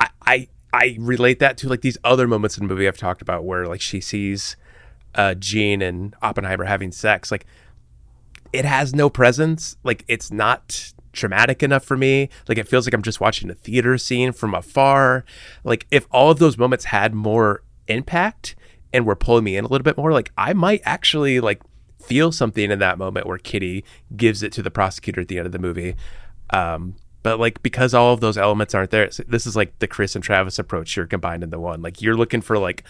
[0.00, 3.22] I I I relate that to like these other moments in the movie I've talked
[3.22, 4.56] about where like she sees
[5.14, 7.30] uh, Jean and Oppenheimer having sex.
[7.30, 7.46] Like
[8.52, 9.76] it has no presence.
[9.82, 12.28] Like it's not traumatic enough for me.
[12.48, 15.24] Like it feels like I'm just watching a theater scene from afar.
[15.64, 18.54] Like if all of those moments had more impact
[18.92, 21.62] and were pulling me in a little bit more, like I might actually like
[22.02, 23.84] feel something in that moment where Kitty
[24.16, 25.96] gives it to the prosecutor at the end of the movie.
[26.50, 30.14] Um, but like because all of those elements aren't there, this is like the Chris
[30.14, 31.82] and Travis approach you're combined into one.
[31.82, 32.84] Like you're looking for like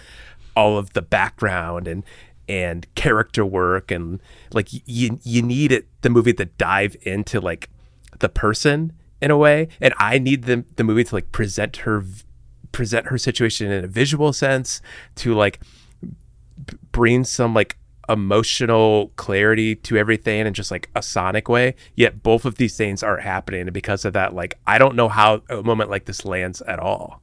[0.56, 2.04] all of the background and
[2.48, 4.20] and character work and
[4.52, 7.68] like you you need it the movie to dive into like
[8.20, 12.02] the person in a way and i need the, the movie to like present her
[12.72, 14.80] present her situation in a visual sense
[15.14, 15.60] to like
[16.02, 17.76] b- bring some like
[18.08, 23.02] emotional clarity to everything and just like a sonic way yet both of these things
[23.02, 26.24] are happening and because of that like i don't know how a moment like this
[26.24, 27.20] lands at all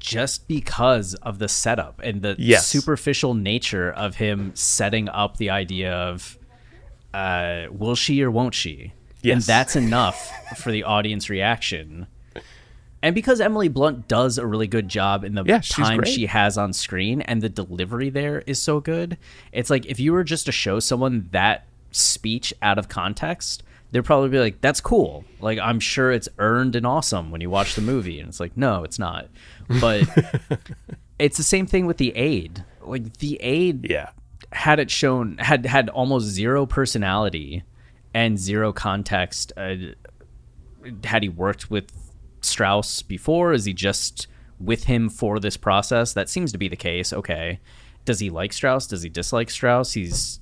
[0.00, 2.66] just because of the setup and the yes.
[2.66, 6.36] superficial nature of him setting up the idea of
[7.14, 8.92] uh, will she or won't she
[9.22, 9.34] Yes.
[9.34, 12.06] And that's enough for the audience reaction.
[13.02, 16.58] And because Emily Blunt does a really good job in the yeah, time she has
[16.58, 19.16] on screen and the delivery there is so good,
[19.52, 24.04] it's like if you were just to show someone that speech out of context, they'd
[24.04, 25.24] probably be like, that's cool.
[25.40, 28.18] Like, I'm sure it's earned and awesome when you watch the movie.
[28.18, 29.28] And it's like, no, it's not.
[29.80, 30.02] But
[31.20, 32.64] it's the same thing with the aide.
[32.82, 34.10] Like the aide Yeah.
[34.50, 37.62] had it shown had had almost zero personality
[38.12, 39.52] and zero context.
[39.56, 39.74] Uh,
[41.04, 41.90] had he worked with
[42.40, 43.52] Strauss before?
[43.52, 44.26] Is he just
[44.58, 46.12] with him for this process?
[46.12, 47.12] That seems to be the case.
[47.12, 47.60] Okay.
[48.04, 48.86] Does he like Strauss?
[48.86, 49.92] Does he dislike Strauss?
[49.92, 50.40] He's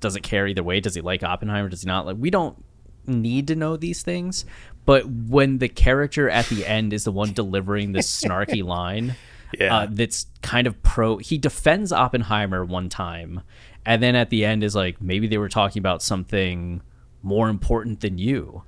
[0.00, 0.80] doesn't care either way.
[0.80, 1.68] Does he like Oppenheimer?
[1.68, 2.16] Does he not like?
[2.18, 2.62] We don't
[3.06, 4.44] need to know these things.
[4.84, 9.16] But when the character at the end is the one delivering this snarky line,
[9.58, 9.74] Yeah.
[9.76, 11.16] uh, that's kind of pro.
[11.18, 13.40] He defends Oppenheimer one time,
[13.84, 16.82] and then at the end is like maybe they were talking about something
[17.22, 18.62] more important than you,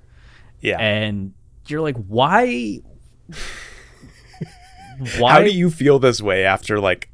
[0.61, 0.79] Yeah.
[0.81, 1.35] and
[1.71, 2.81] you're like, why?
[5.19, 7.09] why How do you feel this way after like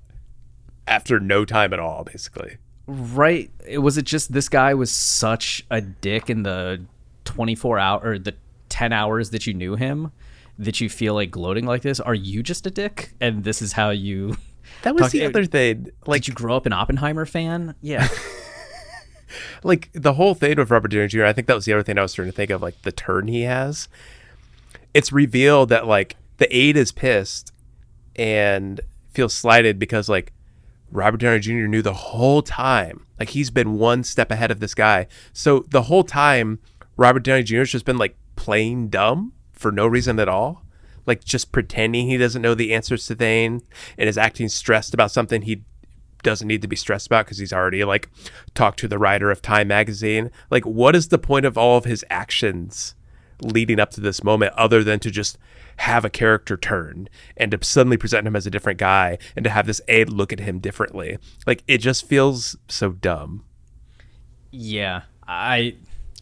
[0.87, 2.59] after no time at all, basically?
[2.87, 3.51] right?
[3.67, 6.85] It was it just this guy was such a dick in the
[7.25, 8.35] 24 hour or the
[8.69, 10.13] 10 hours that you knew him
[10.59, 12.01] that you feel like gloating like this.
[12.01, 13.15] Are you just a dick?
[13.21, 14.37] And this is how you.
[14.83, 15.91] That was the other thing.
[16.07, 17.75] Like Did you grow up an Oppenheimer fan?
[17.83, 18.09] Yeah.
[19.63, 21.25] like the whole thing with Robert Downey Jr.
[21.25, 22.91] I think that was the other thing I was starting to think of, like the
[22.91, 23.89] turn he has.
[24.95, 27.53] It's revealed that like the aide is pissed
[28.17, 28.81] and
[29.11, 30.33] feels slighted because like
[30.91, 31.67] Robert Downey Jr.
[31.67, 35.07] knew the whole time, like he's been one step ahead of this guy.
[35.33, 36.61] So the whole time,
[36.97, 37.59] Robert Downey Jr.
[37.59, 40.63] has just been like playing dumb for no reason at all.
[41.07, 43.63] Like just pretending he doesn't know the answers to things
[43.99, 45.63] and is acting stressed about something he
[46.23, 48.09] doesn't need to be stressed about because he's already like
[48.55, 50.31] talked to the writer of Time magazine.
[50.51, 52.95] Like, what is the point of all of his actions
[53.41, 55.39] leading up to this moment other than to just
[55.79, 59.51] have a character turn and to suddenly present him as a different guy and to
[59.51, 61.19] have this aide look at him differently?
[61.47, 63.45] Like, it just feels so dumb.
[64.51, 65.77] Yeah, I.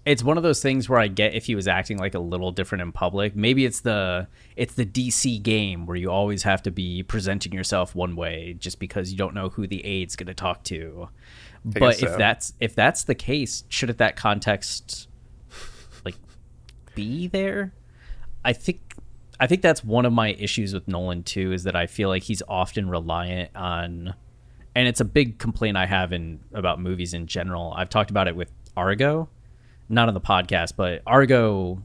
[0.04, 2.50] It's one of those things where I get if he was acting like a little
[2.50, 3.36] different in public.
[3.36, 7.94] Maybe it's the it's the DC game where you always have to be presenting yourself
[7.94, 11.08] one way just because you don't know who the aide's going to talk to.
[11.64, 15.06] But guess if that's if that's the case, shouldn't that context
[16.95, 17.72] be there?
[18.45, 18.80] I think
[19.40, 22.22] I think that's one of my issues with Nolan too is that I feel like
[22.22, 24.14] he's often reliant on
[24.74, 27.74] and it's a big complaint I have in about movies in general.
[27.76, 29.28] I've talked about it with Argo,
[29.88, 31.82] not on the podcast, but Argo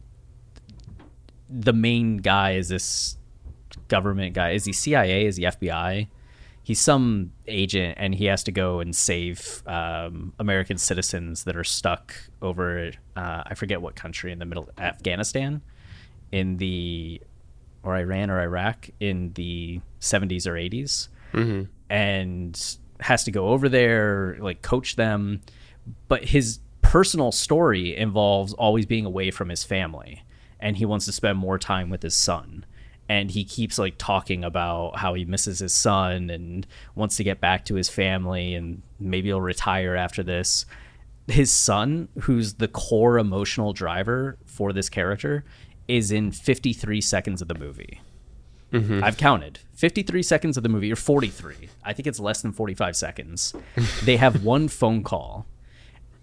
[1.50, 3.18] the main guy is this
[3.88, 4.52] government guy.
[4.52, 5.26] Is he CIA?
[5.26, 6.08] Is he FBI?
[6.68, 11.64] He's some agent, and he has to go and save um, American citizens that are
[11.64, 12.92] stuck over.
[13.16, 15.62] Uh, I forget what country in the middle, Afghanistan,
[16.34, 17.22] in the
[17.84, 21.08] or Iran or Iraq in the 70s or 80s,
[21.90, 25.40] and has to go over there, like coach them.
[26.10, 30.26] But his personal story involves always being away from his family,
[30.60, 32.66] and he wants to spend more time with his son.
[33.10, 37.40] And he keeps like talking about how he misses his son and wants to get
[37.40, 40.66] back to his family, and maybe he'll retire after this
[41.28, 45.44] his son, who's the core emotional driver for this character,
[45.88, 48.02] is in 53 seconds of the movie.
[48.72, 49.04] Mm-hmm.
[49.04, 51.70] I've counted 53 seconds of the movie, or 43.
[51.84, 53.54] I think it's less than 45 seconds.
[54.04, 55.46] they have one phone call,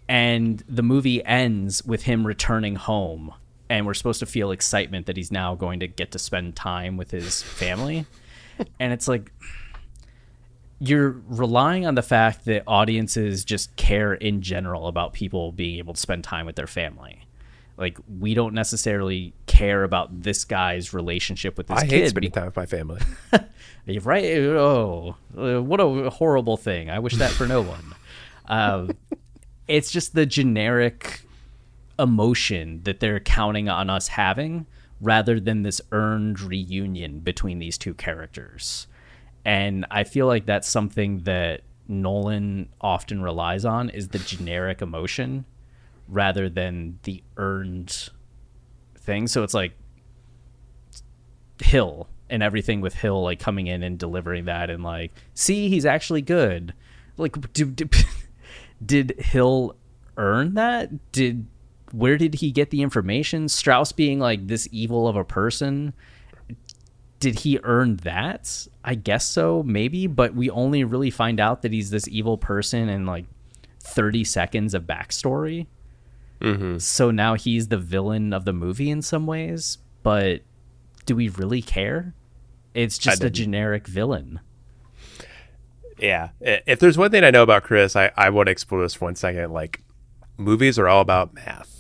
[0.09, 3.35] and the movie ends with him returning home.
[3.69, 6.97] And we're supposed to feel excitement that he's now going to get to spend time
[6.97, 8.07] with his family.
[8.81, 9.33] and it's like,
[10.79, 15.95] you're relying on the fact that audiences just care in general about people being able
[15.95, 17.25] to spend time with their family.
[17.77, 21.91] Like we don't necessarily care about this guy's relationship with his I kid.
[21.91, 23.01] hate spending time with my family.
[23.87, 24.25] You're right?
[24.25, 26.89] Oh, uh, what a horrible thing!
[26.89, 27.95] I wish that for no one.
[28.47, 28.91] Um,
[29.67, 31.23] it's just the generic
[31.99, 34.67] emotion that they're counting on us having,
[35.01, 38.87] rather than this earned reunion between these two characters.
[39.45, 45.45] And I feel like that's something that Nolan often relies on is the generic emotion
[46.09, 48.09] rather than the earned
[48.97, 49.27] thing.
[49.27, 49.73] So it's like
[51.63, 55.85] Hill and everything with Hill like coming in and delivering that and like, see, he's
[55.85, 56.73] actually good.
[57.17, 57.95] Like, did, did,
[58.85, 59.77] did Hill
[60.17, 61.13] earn that?
[61.13, 61.47] Did
[61.95, 63.49] where did he get the information?
[63.49, 65.95] Strauss being like this evil of a person.
[67.21, 68.67] Did he earn that?
[68.85, 72.89] I guess so, maybe, but we only really find out that he's this evil person
[72.89, 73.27] in like
[73.81, 75.67] 30 seconds of backstory.
[76.41, 76.79] Mm-hmm.
[76.79, 80.43] So now he's the villain of the movie in some ways, but
[81.07, 82.13] do we really care?
[82.75, 84.41] It's just a generic villain.
[85.99, 86.31] yeah.
[86.41, 89.05] If there's one thing I know about Chris, I, I want to explore this for
[89.05, 89.53] one second.
[89.53, 89.81] Like,
[90.37, 91.74] movies are all about math.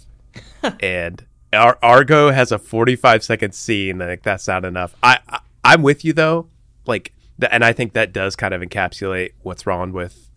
[0.80, 3.98] And Ar- Argo has a 45 second scene.
[3.98, 4.94] Think that's not enough.
[5.02, 6.48] I, I I'm with you though.
[6.86, 7.12] Like
[7.50, 10.30] And I think that does kind of encapsulate what's wrong with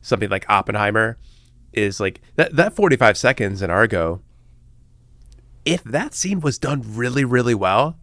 [0.00, 1.18] something like Oppenheimer
[1.72, 4.22] is like that that 45 seconds in Argo
[5.64, 7.96] if that scene was done really really well,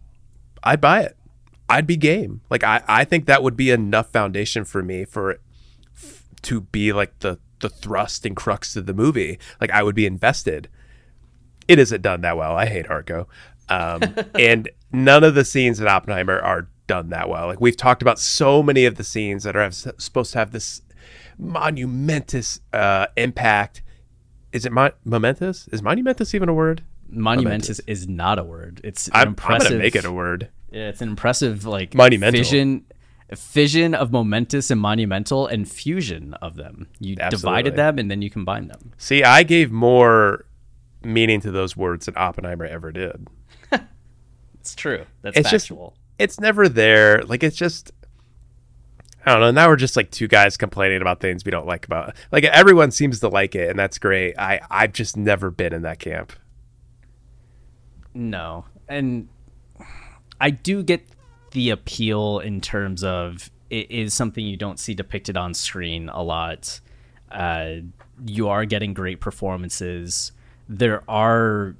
[0.62, 1.16] I'd buy it.
[1.68, 2.40] I'd be game.
[2.50, 5.38] Like I I think that would be enough foundation for me for
[5.96, 9.38] f- to be like the the thrust and crux of the movie.
[9.60, 10.68] Like I would be invested.
[11.72, 12.54] It isn't done that well.
[12.54, 13.28] I hate Argo.
[13.70, 14.02] Um,
[14.38, 17.46] and none of the scenes in Oppenheimer are done that well.
[17.46, 20.52] Like we've talked about so many of the scenes that are have, supposed to have
[20.52, 20.82] this
[21.38, 23.82] monumentous uh, impact.
[24.52, 25.66] Is it mon- momentous?
[25.68, 26.84] Is monumentous even a word?
[27.08, 28.80] Monumentous is not a word.
[28.84, 29.70] It's I'm, I'm impressive.
[29.70, 30.50] gonna make it a word.
[30.70, 32.38] Yeah, it's an impressive like Monumental.
[32.38, 32.84] fission,
[33.34, 36.88] fission of momentous and monumental, and fusion of them.
[36.98, 37.36] You Absolutely.
[37.36, 38.92] divided them, and then you combine them.
[38.96, 40.46] See, I gave more
[41.04, 43.28] meaning to those words than Oppenheimer ever did.
[44.60, 45.04] It's true.
[45.22, 45.96] That's It's just- factual.
[46.18, 47.22] It's never there.
[47.22, 47.90] Like it's just
[49.26, 49.50] I don't know.
[49.50, 52.14] Now we're just like two guys complaining about things we don't like about.
[52.30, 54.38] Like everyone seems to like it, and that's great.
[54.38, 56.32] I I've just never been in that camp.
[58.14, 59.28] No, and
[60.40, 61.06] I do get
[61.52, 66.22] the appeal in terms of it is something you don't see depicted on screen a
[66.22, 66.80] lot.
[67.30, 67.76] Uh,
[68.26, 70.32] you are getting great performances.
[70.78, 71.76] There are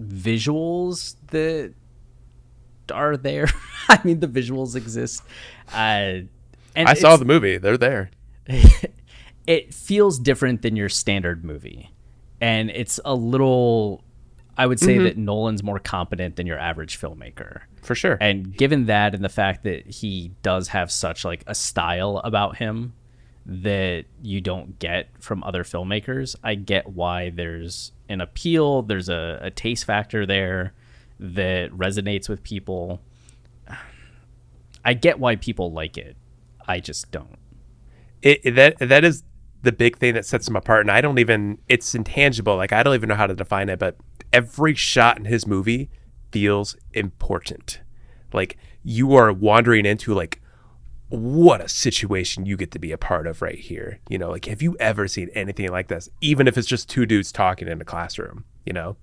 [0.00, 1.74] visuals that
[2.92, 3.48] are there.
[3.88, 5.22] I mean, the visuals exist.
[5.72, 6.22] Uh,
[6.76, 7.58] and I saw the movie.
[7.58, 8.10] They're there.
[9.46, 11.90] it feels different than your standard movie.
[12.40, 14.04] And it's a little
[14.58, 17.60] I would say that Nolan's more competent than your average filmmaker.
[17.82, 18.18] For sure.
[18.20, 22.56] And given that and the fact that he does have such like a style about
[22.56, 22.92] him
[23.50, 29.38] that you don't get from other filmmakers, I get why there's an appeal, there's a,
[29.42, 30.74] a taste factor there
[31.18, 33.00] that resonates with people.
[34.84, 36.16] I get why people like it.
[36.66, 37.38] I just don't.
[38.22, 39.22] it, it- that that is
[39.62, 42.80] the big thing that sets him apart and i don't even it's intangible like i
[42.84, 43.96] don't even know how to define it but
[44.32, 45.90] every shot in his movie
[46.30, 47.80] feels important
[48.32, 50.40] like you are wandering into like
[51.08, 54.44] what a situation you get to be a part of right here you know like
[54.44, 56.08] have you ever seen anything like this?
[56.20, 58.96] Even if it's just two dudes talking in a classroom you know?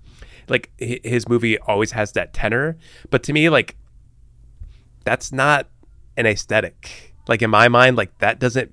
[0.47, 2.77] Like his movie always has that tenor
[3.09, 3.75] but to me like
[5.03, 5.67] that's not
[6.17, 7.13] an aesthetic.
[7.27, 8.71] Like in my mind like that doesn't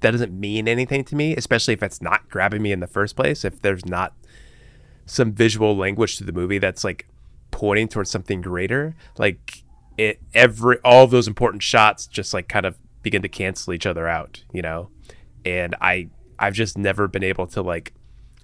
[0.00, 3.16] that doesn't mean anything to me, especially if it's not grabbing me in the first
[3.16, 3.44] place.
[3.44, 4.14] If there's not
[5.06, 7.08] some visual language to the movie that's like
[7.50, 9.63] pointing towards something greater, like
[9.96, 13.86] it every all of those important shots just like kind of begin to cancel each
[13.86, 14.90] other out, you know.
[15.44, 17.92] And I I've just never been able to like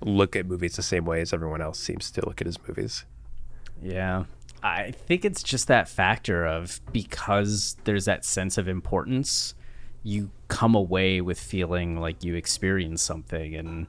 [0.03, 3.05] look at movies the same way as everyone else seems to look at his movies.
[3.83, 4.25] Yeah.
[4.63, 9.55] I think it's just that factor of because there's that sense of importance,
[10.03, 13.55] you come away with feeling like you experience something.
[13.55, 13.87] And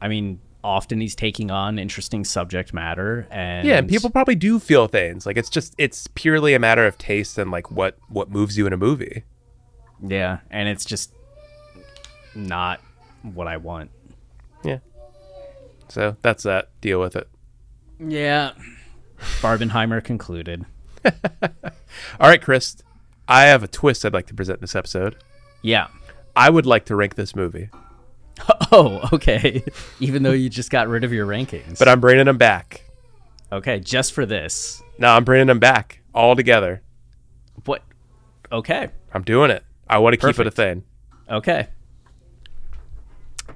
[0.00, 3.26] I mean, often he's taking on interesting subject matter.
[3.30, 5.24] And Yeah, and people probably do feel things.
[5.24, 8.66] Like it's just it's purely a matter of taste and like what what moves you
[8.66, 9.22] in a movie.
[10.02, 10.38] Yeah.
[10.50, 11.12] And it's just
[12.34, 12.80] not
[13.22, 13.90] what I want.
[14.64, 14.78] Yeah.
[15.88, 16.68] So that's that.
[16.80, 17.28] Deal with it.
[17.98, 18.52] Yeah.
[19.40, 20.66] Barbenheimer concluded.
[21.04, 22.76] All right, Chris.
[23.28, 25.16] I have a twist I'd like to present this episode.
[25.62, 25.88] Yeah.
[26.36, 27.70] I would like to rank this movie,
[28.72, 29.62] Oh, okay.
[30.00, 31.78] Even though you just got rid of your rankings.
[31.78, 32.82] but I'm bringing them back.
[33.52, 34.82] okay, just for this.
[34.98, 36.82] No, I'm bringing them back all together.
[37.64, 37.82] What?
[38.50, 38.88] Okay.
[39.14, 39.64] I'm doing it.
[39.88, 40.82] I want to keep it a thing.
[41.30, 41.68] Okay.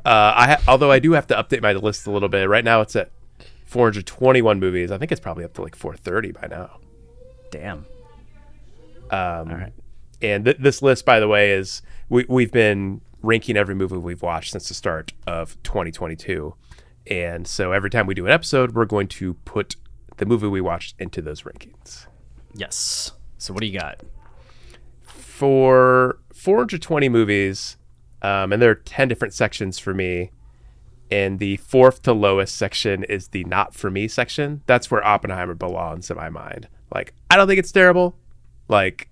[0.05, 2.49] Uh, I ha- although I do have to update my list a little bit.
[2.49, 3.11] Right now it's at
[3.67, 4.91] 421 movies.
[4.91, 6.79] I think it's probably up to like 430 by now.
[7.51, 7.79] Damn.
[7.79, 7.85] Um,
[9.11, 9.73] All right.
[10.23, 14.23] And th- this list, by the way, is we, we've been ranking every movie we've
[14.23, 16.55] watched since the start of 2022.
[17.07, 19.77] And so every time we do an episode, we're going to put
[20.19, 22.07] the movie we watched into those rankings.
[22.55, 23.13] Yes.
[23.39, 24.01] So what do you got?
[25.03, 27.77] For 420 movies,
[28.23, 30.31] um, and there are 10 different sections for me.
[31.11, 34.63] And the fourth to lowest section is the not for me section.
[34.67, 36.69] That's where Oppenheimer belongs in my mind.
[36.95, 38.17] Like, I don't think it's terrible.
[38.69, 39.09] Like,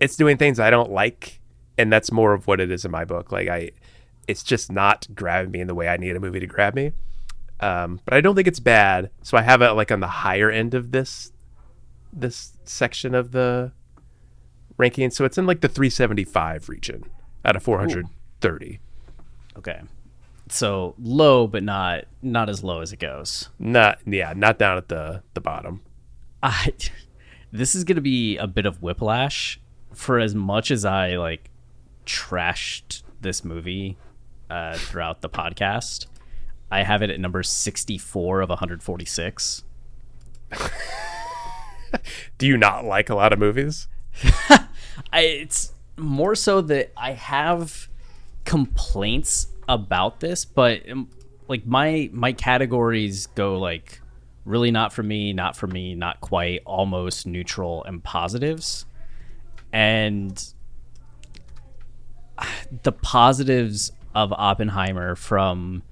[0.00, 1.39] it's doing things I don't like,
[1.80, 3.32] and that's more of what it is in my book.
[3.32, 3.70] Like, I,
[4.28, 6.92] it's just not grabbing me in the way I need a movie to grab me.
[7.60, 9.10] Um, but I don't think it's bad.
[9.22, 11.32] So I have it like on the higher end of this,
[12.12, 13.72] this section of the
[14.76, 15.10] ranking.
[15.10, 17.04] So it's in like the 375 region
[17.44, 18.80] out of 430.
[19.56, 19.80] Okay.
[20.48, 23.50] So low, but not not as low as it goes.
[23.58, 25.82] Not yeah, not down at the the bottom.
[26.42, 26.72] I.
[27.52, 29.58] This is going to be a bit of whiplash
[29.92, 31.49] for as much as I like
[32.06, 33.96] trashed this movie
[34.48, 36.06] uh, throughout the podcast,
[36.70, 39.64] I have it at number 64 of 146.
[42.38, 43.88] Do you not like a lot of movies?
[45.12, 47.88] I, it's more so that I have
[48.44, 51.08] complaints about this, but um,
[51.48, 54.00] like my my categories go like
[54.44, 58.86] really not for me, not for me, not quite, almost neutral and positives.
[59.72, 60.42] And
[62.82, 65.82] the positives of Oppenheimer from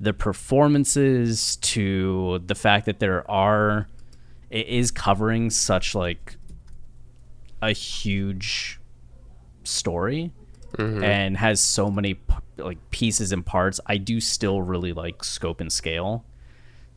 [0.00, 3.88] the performances to the fact that there are
[4.50, 6.36] it is covering such like
[7.62, 8.78] a huge
[9.64, 10.30] story
[10.76, 11.02] mm-hmm.
[11.02, 15.60] and has so many p- like pieces and parts i do still really like scope
[15.60, 16.24] and scale.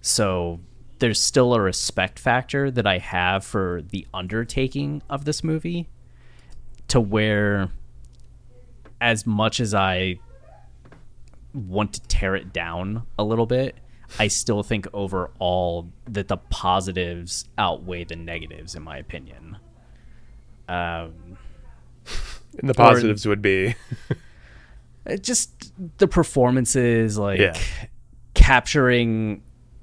[0.01, 0.60] So
[0.99, 5.88] there's still a respect factor that i have for the undertaking of this movie
[6.89, 7.70] to where
[9.02, 10.16] as much as i
[11.54, 13.76] want to tear it down a little bit
[14.20, 19.58] i still think overall that the positives outweigh the negatives in my opinion
[20.68, 21.14] um
[22.60, 23.76] And the positives would be
[25.22, 27.58] just the performances like Yeah.
[28.34, 29.41] capturing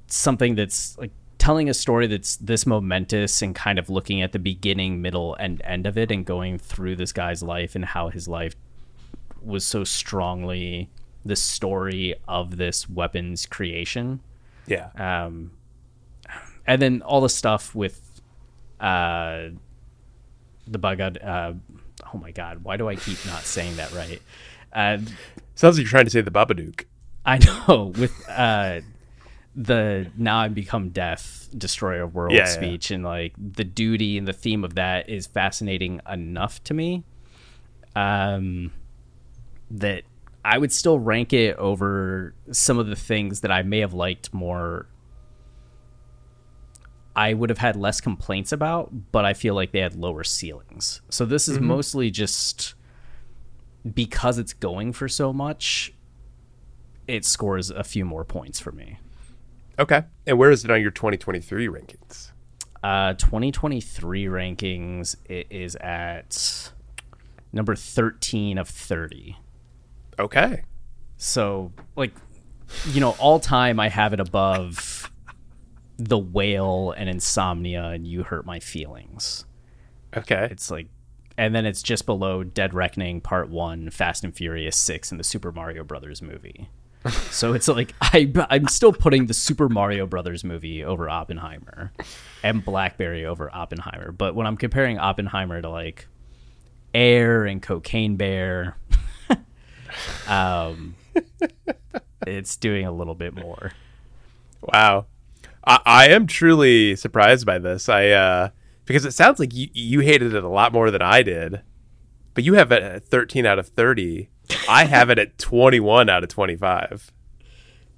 [0.09, 4.39] something that's like telling a story that's this momentous and kind of looking at the
[4.39, 8.27] beginning middle and end of it and going through this guy's life and how his
[8.29, 8.55] life
[9.47, 10.91] was so strongly
[11.25, 14.21] the story of this weapons creation
[14.67, 14.91] yeah.
[14.97, 15.53] um,
[16.67, 18.21] and then all the stuff with
[18.81, 19.49] uh,
[20.67, 21.23] the bug out.
[21.23, 21.55] Uh,
[22.13, 24.21] oh my god, why do I keep not saying that right?
[24.73, 24.99] Uh,
[25.55, 26.85] Sounds like you're trying to say the Babadook.
[27.25, 28.81] I know with uh,
[29.55, 32.53] the now I become death, destroyer of worlds Yeah, yeah.
[32.53, 37.05] speech, and like the duty and the theme of that is fascinating enough to me.
[37.95, 38.73] Um,
[39.71, 40.05] that
[40.45, 44.33] I would still rank it over some of the things that I may have liked
[44.33, 44.87] more.
[47.17, 51.01] I would have had less complaints about, but I feel like they had lower ceilings.
[51.09, 52.75] So this is mostly just
[53.95, 55.95] because it's going for so much,
[57.09, 58.99] it scores a few more points for me.
[59.79, 60.05] Okay.
[60.27, 62.33] And where is it on your 2023 rankings?
[62.83, 66.71] Uh, 2023 rankings, it is at
[67.53, 69.37] number 13 of 30.
[70.19, 70.63] Okay.
[71.17, 72.13] So, like,
[72.87, 75.11] you know, all time I have it above
[75.99, 79.45] The Whale and Insomnia and You Hurt My Feelings.
[80.17, 80.49] Okay.
[80.51, 80.89] It's like,
[81.39, 85.25] and then it's just below Dead Reckoning Part 1, Fast and Furious 6, and the
[85.25, 86.71] Super Mario Brothers movie.
[87.31, 91.93] so it's like, I, I'm still putting the Super Mario Brothers movie over Oppenheimer
[92.43, 94.13] and Blackberry over Oppenheimer.
[94.13, 96.09] But when I'm comparing Oppenheimer to like
[96.95, 98.77] Air and Cocaine Bear,
[100.29, 100.95] um,
[102.27, 103.73] it's doing a little bit more.
[104.61, 105.07] Wow.
[105.67, 107.89] I, I am truly surprised by this.
[107.89, 108.49] I uh
[108.85, 111.63] because it sounds like you you hated it a lot more than I did.
[112.35, 114.29] But you have it at 13 out of 30.
[114.69, 117.11] I have it at 21 out of 25.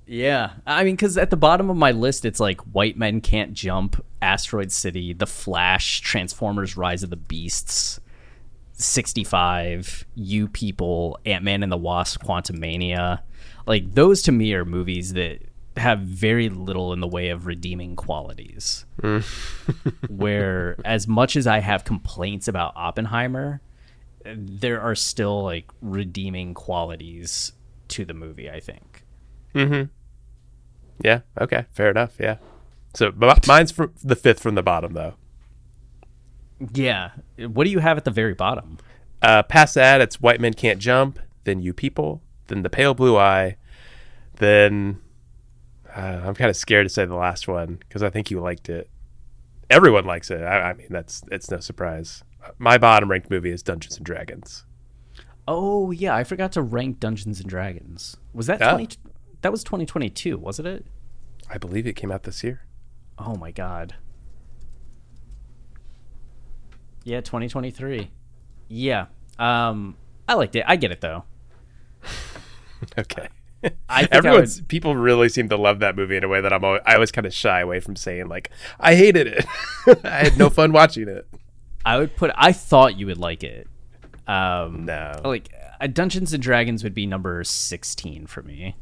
[0.07, 3.53] Yeah, I mean, because at the bottom of my list, it's like White Men Can't
[3.53, 8.01] Jump, Asteroid City, The Flash, Transformers: Rise of the Beasts,
[8.79, 13.21] 65, You People, Ant Man and the Wasp, Quantumania.
[13.67, 15.43] Like those to me are movies that
[15.77, 18.87] have very little in the way of redeeming qualities.
[20.09, 23.61] Where as much as I have complaints about Oppenheimer,
[24.25, 27.53] there are still like redeeming qualities
[27.89, 28.51] to the movie.
[28.51, 29.05] I think.
[29.55, 29.91] Mm-hmm.
[31.05, 31.21] yeah.
[31.41, 31.67] Okay.
[31.73, 32.15] Fair enough.
[32.21, 32.37] Yeah.
[32.95, 33.13] So
[33.47, 35.15] mine's from the fifth from the bottom though.
[36.75, 37.11] Yeah.
[37.39, 38.79] What do you have at the very bottom?
[39.23, 43.17] Uh, past that, it's White Men Can't Jump, then You People, then The Pale Blue
[43.17, 43.57] Eye,
[44.37, 45.01] then
[45.95, 48.69] uh, I'm kind of scared to say the last one because I think you liked
[48.69, 48.89] it.
[49.71, 50.41] Everyone likes it.
[50.43, 52.23] I, I mean, that's it's no surprise.
[52.59, 54.65] My bottom ranked movie is Dungeons and Dragons.
[55.47, 58.17] Oh yeah, I forgot to rank Dungeons and Dragons.
[58.33, 58.71] Was that Yeah.
[58.73, 58.97] 20
[59.43, 60.87] That was 2022, wasn't it?
[61.51, 62.63] I believe it came out this year.
[63.19, 63.97] Oh my god.
[67.09, 68.11] Yeah, 2023.
[68.69, 69.07] Yeah.
[69.39, 69.97] Um
[70.29, 70.65] I liked it.
[70.67, 71.25] I get it though.
[72.97, 73.29] Okay.
[73.89, 76.41] I think I Everyone's would, people really seem to love that movie in a way
[76.41, 79.45] that I'm always, I was kind of shy away from saying like I hated it.
[80.05, 81.27] I had no fun watching it.
[81.85, 83.67] I would put I thought you would like it.
[84.29, 85.21] Um No.
[85.25, 88.77] like uh, Dungeons and Dragons would be number 16 for me.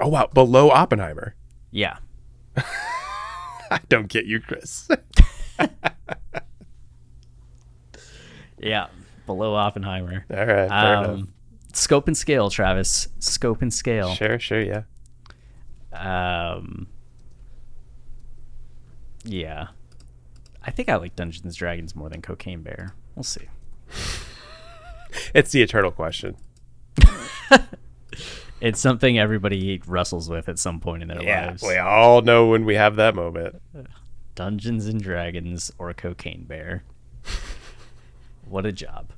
[0.00, 1.34] Oh wow, below Oppenheimer.
[1.70, 1.98] Yeah.
[3.70, 4.88] I don't get you, Chris.
[8.60, 8.86] Yeah.
[9.26, 10.24] below Oppenheimer.
[10.30, 10.66] All right.
[10.68, 11.32] Um,
[11.72, 13.08] scope and scale, Travis.
[13.18, 14.14] Scope and scale.
[14.14, 14.82] Sure, sure, yeah.
[15.92, 16.86] Um,
[19.24, 19.68] yeah,
[20.62, 22.94] I think I like Dungeons and Dragons more than Cocaine Bear.
[23.14, 23.48] We'll see.
[25.34, 26.36] It's the eternal question.
[28.60, 31.62] It's something everybody wrestles with at some point in their Yeah, lives.
[31.62, 33.62] we all know when we have that moment.
[34.34, 36.82] Dungeons and Dragons or Cocaine Bear.
[38.48, 39.12] What a job.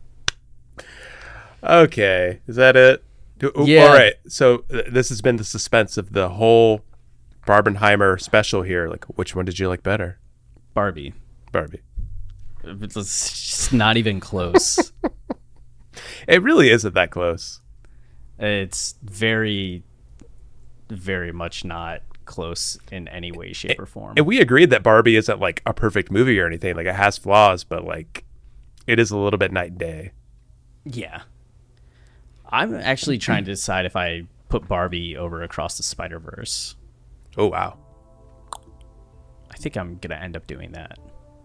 [1.62, 3.04] Okay, is that it?
[3.38, 3.84] Do- oh, Yeah.
[3.86, 4.14] All right.
[4.28, 6.82] So uh, this has been the suspense of the whole
[7.46, 8.88] Barbenheimer special here.
[8.88, 10.18] Like, which one did you like better,
[10.74, 11.14] Barbie.
[11.52, 11.80] Barbie?
[12.64, 14.92] It's just not even close.
[16.28, 17.60] It really isn't that close.
[18.38, 19.82] it's very,
[20.88, 24.14] very much not close in any way, shape, or form.
[24.16, 26.76] And we agreed that Barbie isn't like a perfect movie or anything.
[26.76, 28.24] Like, it has flaws, but like,
[28.90, 30.12] it is a little bit night and day.
[30.84, 31.22] Yeah.
[32.48, 36.74] I'm actually trying to decide if I put Barbie over across the Spider Verse.
[37.36, 37.78] Oh wow,
[39.50, 40.98] I think I'm gonna end up doing that.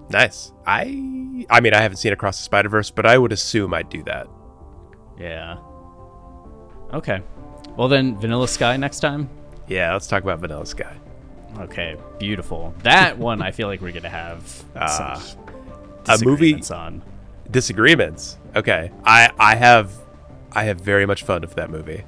[0.10, 0.52] nice.
[0.66, 0.82] I,
[1.50, 4.02] I mean, I haven't seen Across the Spider Verse, but I would assume I'd do
[4.04, 4.28] that.
[5.20, 5.58] Yeah.
[6.94, 7.22] Okay.
[7.78, 9.30] Well then, Vanilla Sky next time.
[9.68, 10.96] Yeah, let's talk about Vanilla Sky.
[11.60, 12.74] Okay, beautiful.
[12.84, 15.22] That one I feel like we're gonna have ah.
[16.06, 17.04] some A movie- on.
[17.50, 18.38] Disagreements.
[18.56, 19.92] Okay, I, I have,
[20.52, 22.04] I have very much fun with that movie.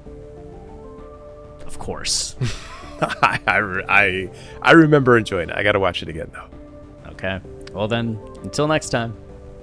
[1.65, 2.35] Of course.
[3.01, 4.29] I, I, I,
[4.61, 5.55] I remember enjoying it.
[5.55, 7.09] I got to watch it again though.
[7.11, 7.39] okay.
[7.73, 9.15] Well then, until next time.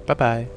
[0.05, 0.47] Bye bye.